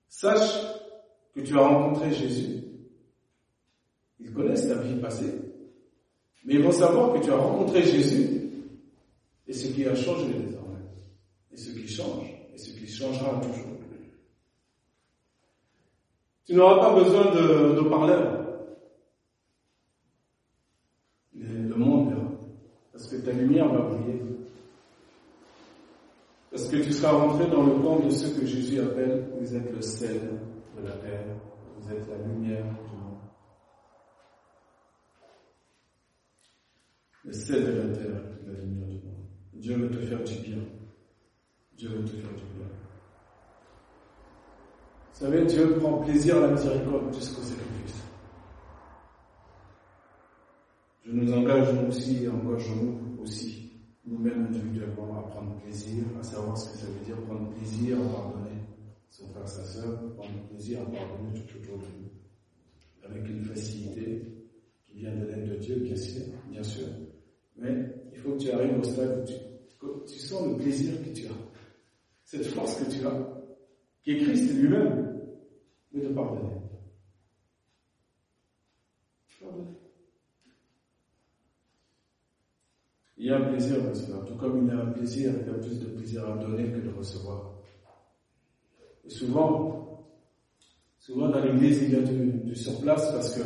sachent 0.09 0.61
que 1.35 1.41
tu 1.41 1.57
as 1.59 1.67
rencontré 1.67 2.13
Jésus. 2.13 2.63
Ils 4.21 4.33
connaissent 4.33 4.69
ta 4.69 4.81
vie 4.83 5.01
passée, 5.01 5.35
mais 6.45 6.55
ils 6.55 6.63
vont 6.63 6.73
savoir 6.73 7.15
que 7.15 7.25
tu 7.25 7.31
as 7.31 7.37
rencontré 7.37 7.83
Jésus 7.83 8.51
et 9.47 9.53
ce 9.53 9.69
qui 9.69 9.87
a 9.87 9.95
changé 9.95 10.27
désormais, 10.33 10.85
et 11.53 11.57
ce 11.57 11.71
qui 11.71 11.89
change, 11.89 12.27
et 12.53 12.59
ce 12.59 12.71
qui 12.71 12.87
changera 12.87 13.41
toujours. 13.41 13.77
Tu 16.45 16.55
n'auras 16.55 16.79
pas 16.79 17.03
besoin 17.03 17.35
de, 17.35 17.83
de 17.83 17.89
parleur. 17.89 18.47
Le 21.35 21.75
monde 21.75 22.15
parce 22.93 23.09
que 23.09 23.17
ta 23.17 23.33
lumière 23.33 23.69
va 23.73 23.81
briller. 23.81 24.26
Parce 26.67 26.79
que 26.79 26.85
tu 26.85 26.93
seras 26.93 27.13
rentré 27.13 27.47
dans 27.47 27.63
le 27.63 27.75
camp 27.79 28.01
de 28.01 28.11
ceux 28.11 28.41
que 28.41 28.45
Jésus 28.45 28.81
appelle, 28.81 29.31
vous 29.39 29.55
êtes 29.55 29.73
le 29.73 29.81
sel 29.81 30.21
de 30.77 30.83
la 30.83 30.97
terre, 30.97 31.25
vous 31.79 31.93
êtes 31.93 32.09
la 32.09 32.19
lumière 32.27 32.65
du 32.65 32.97
monde. 32.97 33.21
Le 37.23 37.33
sel 37.33 37.67
de 37.67 37.71
la 37.71 37.97
terre, 37.97 38.21
la 38.49 38.53
lumière 38.55 38.89
du 38.89 38.95
monde. 38.95 39.27
Dieu 39.53 39.77
veut 39.77 39.91
te 39.91 40.05
faire 40.07 40.25
du 40.25 40.35
bien. 40.39 40.59
Dieu 41.77 41.89
veut 41.91 42.05
te 42.05 42.17
faire 42.17 42.35
du 42.35 42.45
bien. 42.57 42.67
Vous 45.13 45.21
savez, 45.21 45.45
Dieu 45.45 45.79
prend 45.79 45.99
plaisir 45.99 46.39
à 46.39 46.41
la 46.41 46.49
miséricorde 46.49 47.15
jusqu'au 47.15 47.43
sacrifice. 47.43 48.03
Je 51.05 51.13
nous 51.13 51.33
engage 51.33 51.69
aussi, 51.87 52.27
engageons-nous 52.27 53.23
aussi 53.23 53.66
nous-mêmes 54.07 54.47
individuellement 54.47 55.19
à 55.19 55.23
prendre 55.23 55.57
plaisir, 55.57 56.05
à 56.19 56.23
savoir 56.23 56.57
ce 56.57 56.73
que 56.73 56.79
ça 56.79 56.87
veut 56.87 57.05
dire 57.05 57.21
prendre 57.25 57.51
plaisir 57.55 57.99
à 58.01 58.09
pardonner 58.09 58.61
son 59.11 59.29
frère, 59.29 59.49
sa 59.49 59.65
soeur, 59.65 60.15
prendre 60.15 60.47
plaisir 60.49 60.81
à 60.83 60.85
pardonner 60.87 61.33
tout 61.35 61.59
autour 61.59 61.79
de 61.79 61.87
nous, 61.87 63.09
avec 63.09 63.29
une 63.29 63.43
facilité 63.43 64.23
qui 64.85 64.99
vient 64.99 65.15
de 65.15 65.27
l'aide 65.27 65.49
de 65.49 65.57
Dieu, 65.57 65.77
bien 65.77 65.97
sûr, 65.97 66.23
bien 66.51 66.63
sûr. 66.63 66.87
Mais 67.57 67.95
il 68.13 68.19
faut 68.19 68.33
que 68.33 68.39
tu 68.39 68.51
arrives 68.51 68.79
au 68.79 68.83
stade 68.85 69.23
où 69.23 70.05
tu, 70.07 70.13
tu 70.15 70.19
sens 70.19 70.47
le 70.47 70.57
plaisir 70.57 70.93
que 71.03 71.11
tu 71.11 71.27
as, 71.27 71.61
cette 72.23 72.47
force 72.47 72.77
que 72.77 72.91
tu 72.91 73.05
as, 73.05 73.43
qui 74.03 74.13
est 74.13 74.19
Christ 74.19 74.55
lui-même, 74.55 75.21
de 75.93 76.01
te 76.01 76.13
pardonner. 76.13 76.41
Pardonner. 76.41 76.56
Il 83.27 83.31
y 83.31 83.33
a 83.33 83.39
un 83.39 83.49
plaisir, 83.49 83.79
cela. 83.93 84.19
Tout 84.19 84.37
comme 84.37 84.63
il 84.63 84.69
y 84.69 84.71
a 84.71 84.81
un 84.81 84.93
plaisir, 84.93 85.33
il 85.41 85.49
y 85.49 85.51
a 85.51 85.59
plus 85.59 85.81
de 85.81 85.87
plaisir 85.87 86.25
à 86.25 86.37
donner 86.37 86.71
que 86.71 86.79
de 86.79 86.97
recevoir. 86.97 87.55
Et 89.05 89.11
souvent, 89.11 90.07
souvent 91.01 91.31
dans 91.31 91.41
l'église, 91.41 91.83
il 91.83 91.91
y 91.91 91.97
a 91.97 92.03
du, 92.03 92.55
surplace 92.55 93.11
parce 93.11 93.37
que 93.37 93.43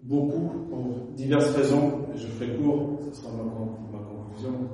beaucoup, 0.00 0.48
pour 0.70 1.10
diverses 1.14 1.54
raisons, 1.54 2.06
et 2.14 2.16
je 2.16 2.26
ferai 2.28 2.56
court, 2.56 2.98
ce 3.02 3.12
sera 3.12 3.30
ma, 3.30 3.42
ma 3.44 4.02
conclusion, 4.06 4.70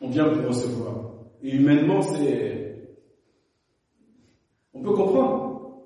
on 0.00 0.10
vient 0.10 0.28
pour 0.28 0.46
recevoir. 0.46 1.12
Et 1.42 1.56
humainement, 1.56 2.02
c'est... 2.02 3.00
On 4.72 4.80
peut 4.80 4.92
comprendre. 4.92 5.82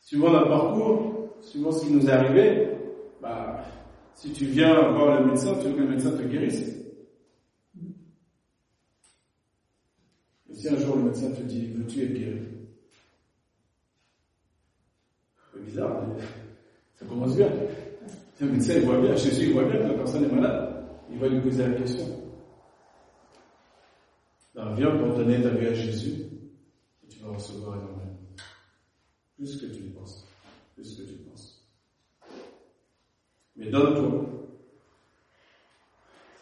Suivant 0.00 0.30
notre 0.30 0.48
parcours, 0.50 1.30
suivant 1.40 1.72
ce 1.72 1.86
qui 1.86 1.92
nous 1.94 2.06
est 2.06 2.12
arrivé, 2.12 2.75
bah, 3.26 3.64
si 4.14 4.32
tu 4.32 4.46
viens 4.46 4.92
voir 4.92 5.20
le 5.20 5.26
médecin, 5.26 5.54
tu 5.58 5.68
veux 5.68 5.74
que 5.74 5.80
le 5.80 5.88
médecin 5.88 6.10
te 6.10 6.22
guérisse. 6.22 6.76
Et 10.48 10.54
si 10.54 10.68
un 10.68 10.76
jour 10.76 10.96
le 10.96 11.04
médecin 11.04 11.30
te 11.32 11.42
dit, 11.42 11.72
veux-tu 11.72 12.02
être 12.04 12.14
guéri? 12.14 12.42
C'est 15.52 15.64
bizarre, 15.64 16.06
mais 16.06 16.22
ça 16.94 17.04
commence 17.06 17.36
bien. 17.36 17.50
Le 18.40 18.48
médecin, 18.48 18.74
il 18.76 18.84
voit 18.84 19.00
bien, 19.00 19.16
Jésus, 19.16 19.46
il 19.46 19.52
voit 19.54 19.64
bien 19.64 19.80
que 19.80 19.88
la 19.88 19.94
personne 19.94 20.24
est 20.24 20.32
malade. 20.32 20.86
Il 21.10 21.18
va 21.18 21.28
lui 21.28 21.40
poser 21.40 21.66
la 21.66 21.74
question. 21.74 22.06
Alors, 24.54 24.74
viens 24.74 24.96
pour 24.96 25.14
donner 25.14 25.42
ta 25.42 25.50
vie 25.50 25.66
à 25.66 25.74
Jésus, 25.74 26.22
et 27.02 27.08
tu 27.08 27.18
vas 27.20 27.30
recevoir 27.32 27.76
énormément. 27.76 28.18
Plus 29.36 29.60
que 29.60 29.66
tu 29.66 29.82
le 29.82 29.90
penses. 29.90 30.26
Plus 30.74 30.96
que 30.96 31.02
tu 31.02 31.14
penses. 31.14 31.55
Mais 33.56 33.70
donne-toi. 33.70 34.26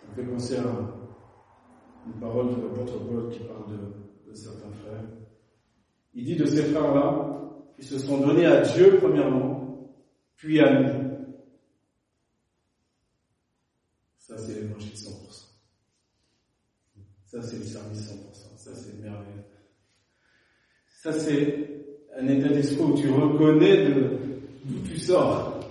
Ça 0.00 0.06
me 0.08 0.14
fait 0.14 0.30
penser 0.30 0.56
à 0.56 0.64
une 2.06 2.20
parole 2.20 2.56
de 2.56 2.62
l'apôtre 2.62 2.98
Paul 2.98 3.30
qui 3.30 3.40
parle 3.40 3.70
de, 3.70 4.30
de 4.30 4.34
certains 4.34 4.72
frères. 4.82 5.04
Il 6.14 6.24
dit 6.24 6.36
de 6.36 6.44
ces 6.44 6.64
frères-là, 6.64 7.40
ils 7.78 7.84
se 7.84 7.98
sont 7.98 8.18
donnés 8.18 8.46
à 8.46 8.60
Dieu 8.60 8.98
premièrement, 9.00 9.90
puis 10.36 10.60
à 10.60 10.80
nous. 10.80 11.10
Ça, 14.18 14.38
c'est 14.38 14.60
l'évangile 14.60 14.94
100%. 14.94 15.44
Ça, 17.26 17.42
c'est 17.42 17.58
le 17.58 17.64
service 17.64 18.10
100%. 18.10 18.56
Ça, 18.56 18.74
c'est 18.74 19.02
merveilleux. 19.02 19.44
Ça, 20.86 21.12
c'est 21.12 21.84
un 22.16 22.26
état 22.28 22.48
d'esprit 22.48 22.82
où 22.82 22.94
tu 22.94 23.10
reconnais 23.10 23.90
d'où 24.64 24.80
tu 24.86 24.98
sors 24.98 25.63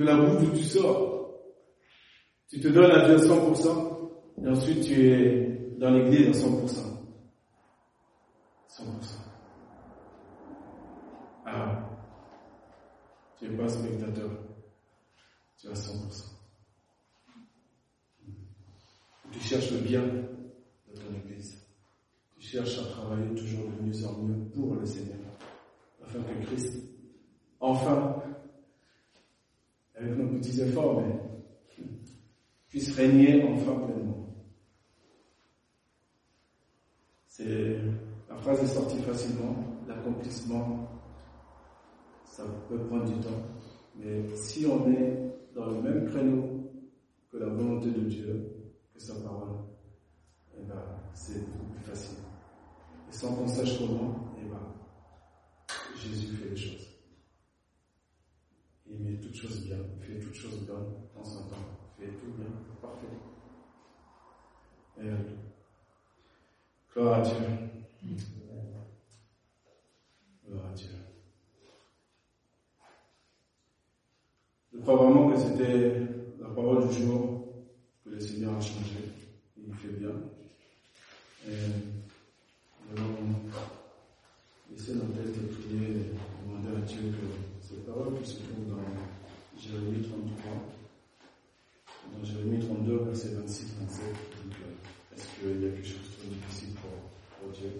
de 0.00 0.06
la 0.06 0.16
boue 0.16 0.46
où 0.46 0.56
tu 0.56 0.64
sors. 0.64 1.30
Tu 2.48 2.58
te 2.58 2.68
donnes 2.68 2.90
à 2.90 3.04
Dieu 3.04 3.16
à 3.16 3.18
100% 3.18 4.10
et 4.42 4.48
ensuite 4.48 4.82
tu 4.82 5.10
es 5.10 5.76
dans 5.76 5.90
l'église 5.90 6.28
à 6.28 6.46
100%. 6.46 6.90
100%. 8.68 8.84
Ah, 11.44 11.86
tu 13.38 13.46
n'es 13.46 13.56
pas 13.56 13.68
spectateur, 13.68 14.30
tu 15.58 15.68
à 15.68 15.72
100%. 15.72 16.24
Tu 19.32 19.40
cherches 19.40 19.70
le 19.70 19.78
bien 19.80 20.06
de 20.06 20.98
ton 20.98 21.14
église. 21.14 21.62
Tu 22.38 22.40
cherches 22.40 22.78
à 22.78 22.84
travailler 22.84 23.34
toujours 23.34 23.66
de 23.66 23.82
mieux 23.82 24.06
en 24.06 24.22
mieux 24.22 24.48
pour 24.48 24.76
le 24.76 24.86
Seigneur, 24.86 25.18
afin 26.02 26.20
que 26.20 26.46
Christ, 26.46 26.82
enfin, 27.60 28.22
avec 30.00 30.16
nos 30.16 30.28
petits 30.28 30.60
efforts, 30.60 31.02
mais 31.02 31.14
puisse 32.68 32.94
régner 32.96 33.44
enfin 33.44 33.74
pleinement. 33.74 34.28
C'est, 37.26 37.78
la 38.28 38.36
phrase 38.36 38.62
est 38.62 38.66
sortie 38.66 38.98
facilement, 39.02 39.56
l'accomplissement, 39.86 40.88
ça 42.24 42.44
peut 42.68 42.78
prendre 42.86 43.04
du 43.04 43.20
temps, 43.20 43.42
mais 43.96 44.24
si 44.36 44.66
on 44.66 44.90
est 44.90 45.34
dans 45.54 45.66
le 45.66 45.82
même 45.82 46.08
créneau 46.08 46.70
que 47.30 47.36
la 47.36 47.48
volonté 47.48 47.90
de 47.90 48.00
Dieu, 48.02 48.72
que 48.94 49.00
sa 49.00 49.14
parole, 49.16 49.56
eh 50.56 50.62
ben, 50.62 50.82
c'est 51.12 51.40
beaucoup 51.46 51.72
plus 51.72 51.82
facile. 51.82 52.18
Et 53.08 53.12
sans 53.12 53.34
qu'on 53.34 53.48
sache 53.48 53.78
comment, 53.78 54.32
eh 54.38 54.48
ben, 54.48 55.74
Jésus 55.96 56.36
fait 56.36 56.50
les 56.50 56.56
choses. 56.56 56.89
Toutes 59.22 59.36
choses 59.36 59.64
bien, 59.64 59.76
il 59.98 60.02
fait 60.04 60.18
toutes 60.18 60.34
choses 60.34 60.60
bien 60.66 60.74
dans 61.14 61.24
son 61.24 61.44
temps, 61.48 61.56
il 61.98 62.06
fait 62.06 62.12
tout 62.12 62.32
bien, 62.36 62.46
parfait. 62.80 63.06
Et, 65.00 65.10
gloire 66.92 67.14
à 67.14 67.20
Dieu. 67.20 67.36
Gloire 70.46 70.66
à 70.66 70.72
Dieu. 70.74 70.88
Je 74.72 74.78
crois 74.78 74.96
vraiment 74.96 75.30
que 75.30 75.38
c'était 75.38 76.06
la 76.40 76.48
parole 76.48 76.88
du 76.88 77.02
jour 77.02 77.52
que 78.04 78.10
le 78.10 78.20
Seigneur 78.20 78.56
a 78.56 78.60
changé. 78.60 78.98
Il 79.56 79.74
fait 79.74 79.88
bien. 79.88 80.14
Jérémie 89.60 90.02
33, 90.02 90.52
dans 92.16 92.24
Jérémie 92.24 92.64
32, 92.64 92.96
verset 93.04 93.28
26-27, 93.28 93.36
dit 93.36 94.50
que 94.50 95.14
est-ce 95.14 95.26
qu'il 95.38 95.62
y 95.62 95.66
a 95.66 95.70
quelque 95.70 95.86
chose 95.86 95.98
de 96.24 96.34
difficile 96.34 96.74
pour, 96.76 96.90
pour 97.38 97.52
Dieu? 97.52 97.70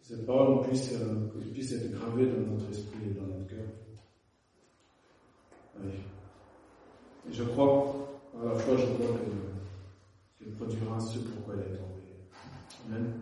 Cette 0.00 0.24
parole 0.24 0.66
puisse, 0.66 0.92
euh, 0.94 1.28
puisse 1.52 1.72
être 1.72 1.92
gravée 1.92 2.26
dans 2.26 2.52
notre 2.52 2.70
esprit 2.70 2.98
et 3.10 3.14
dans 3.14 3.26
notre 3.26 3.46
cœur. 3.46 3.66
Oui. 5.82 5.90
Et 7.28 7.32
je 7.32 7.44
crois, 7.44 8.22
à 8.40 8.46
la 8.46 8.54
fois, 8.54 8.76
je 8.76 8.86
crois 8.86 9.18
qu'elle 9.18 10.48
euh, 10.48 10.56
produira 10.56 10.98
ce 10.98 11.18
pourquoi 11.18 11.54
elle 11.54 11.74
est 11.74 11.76
tombée. 11.76 12.00
Amen. 12.88 13.19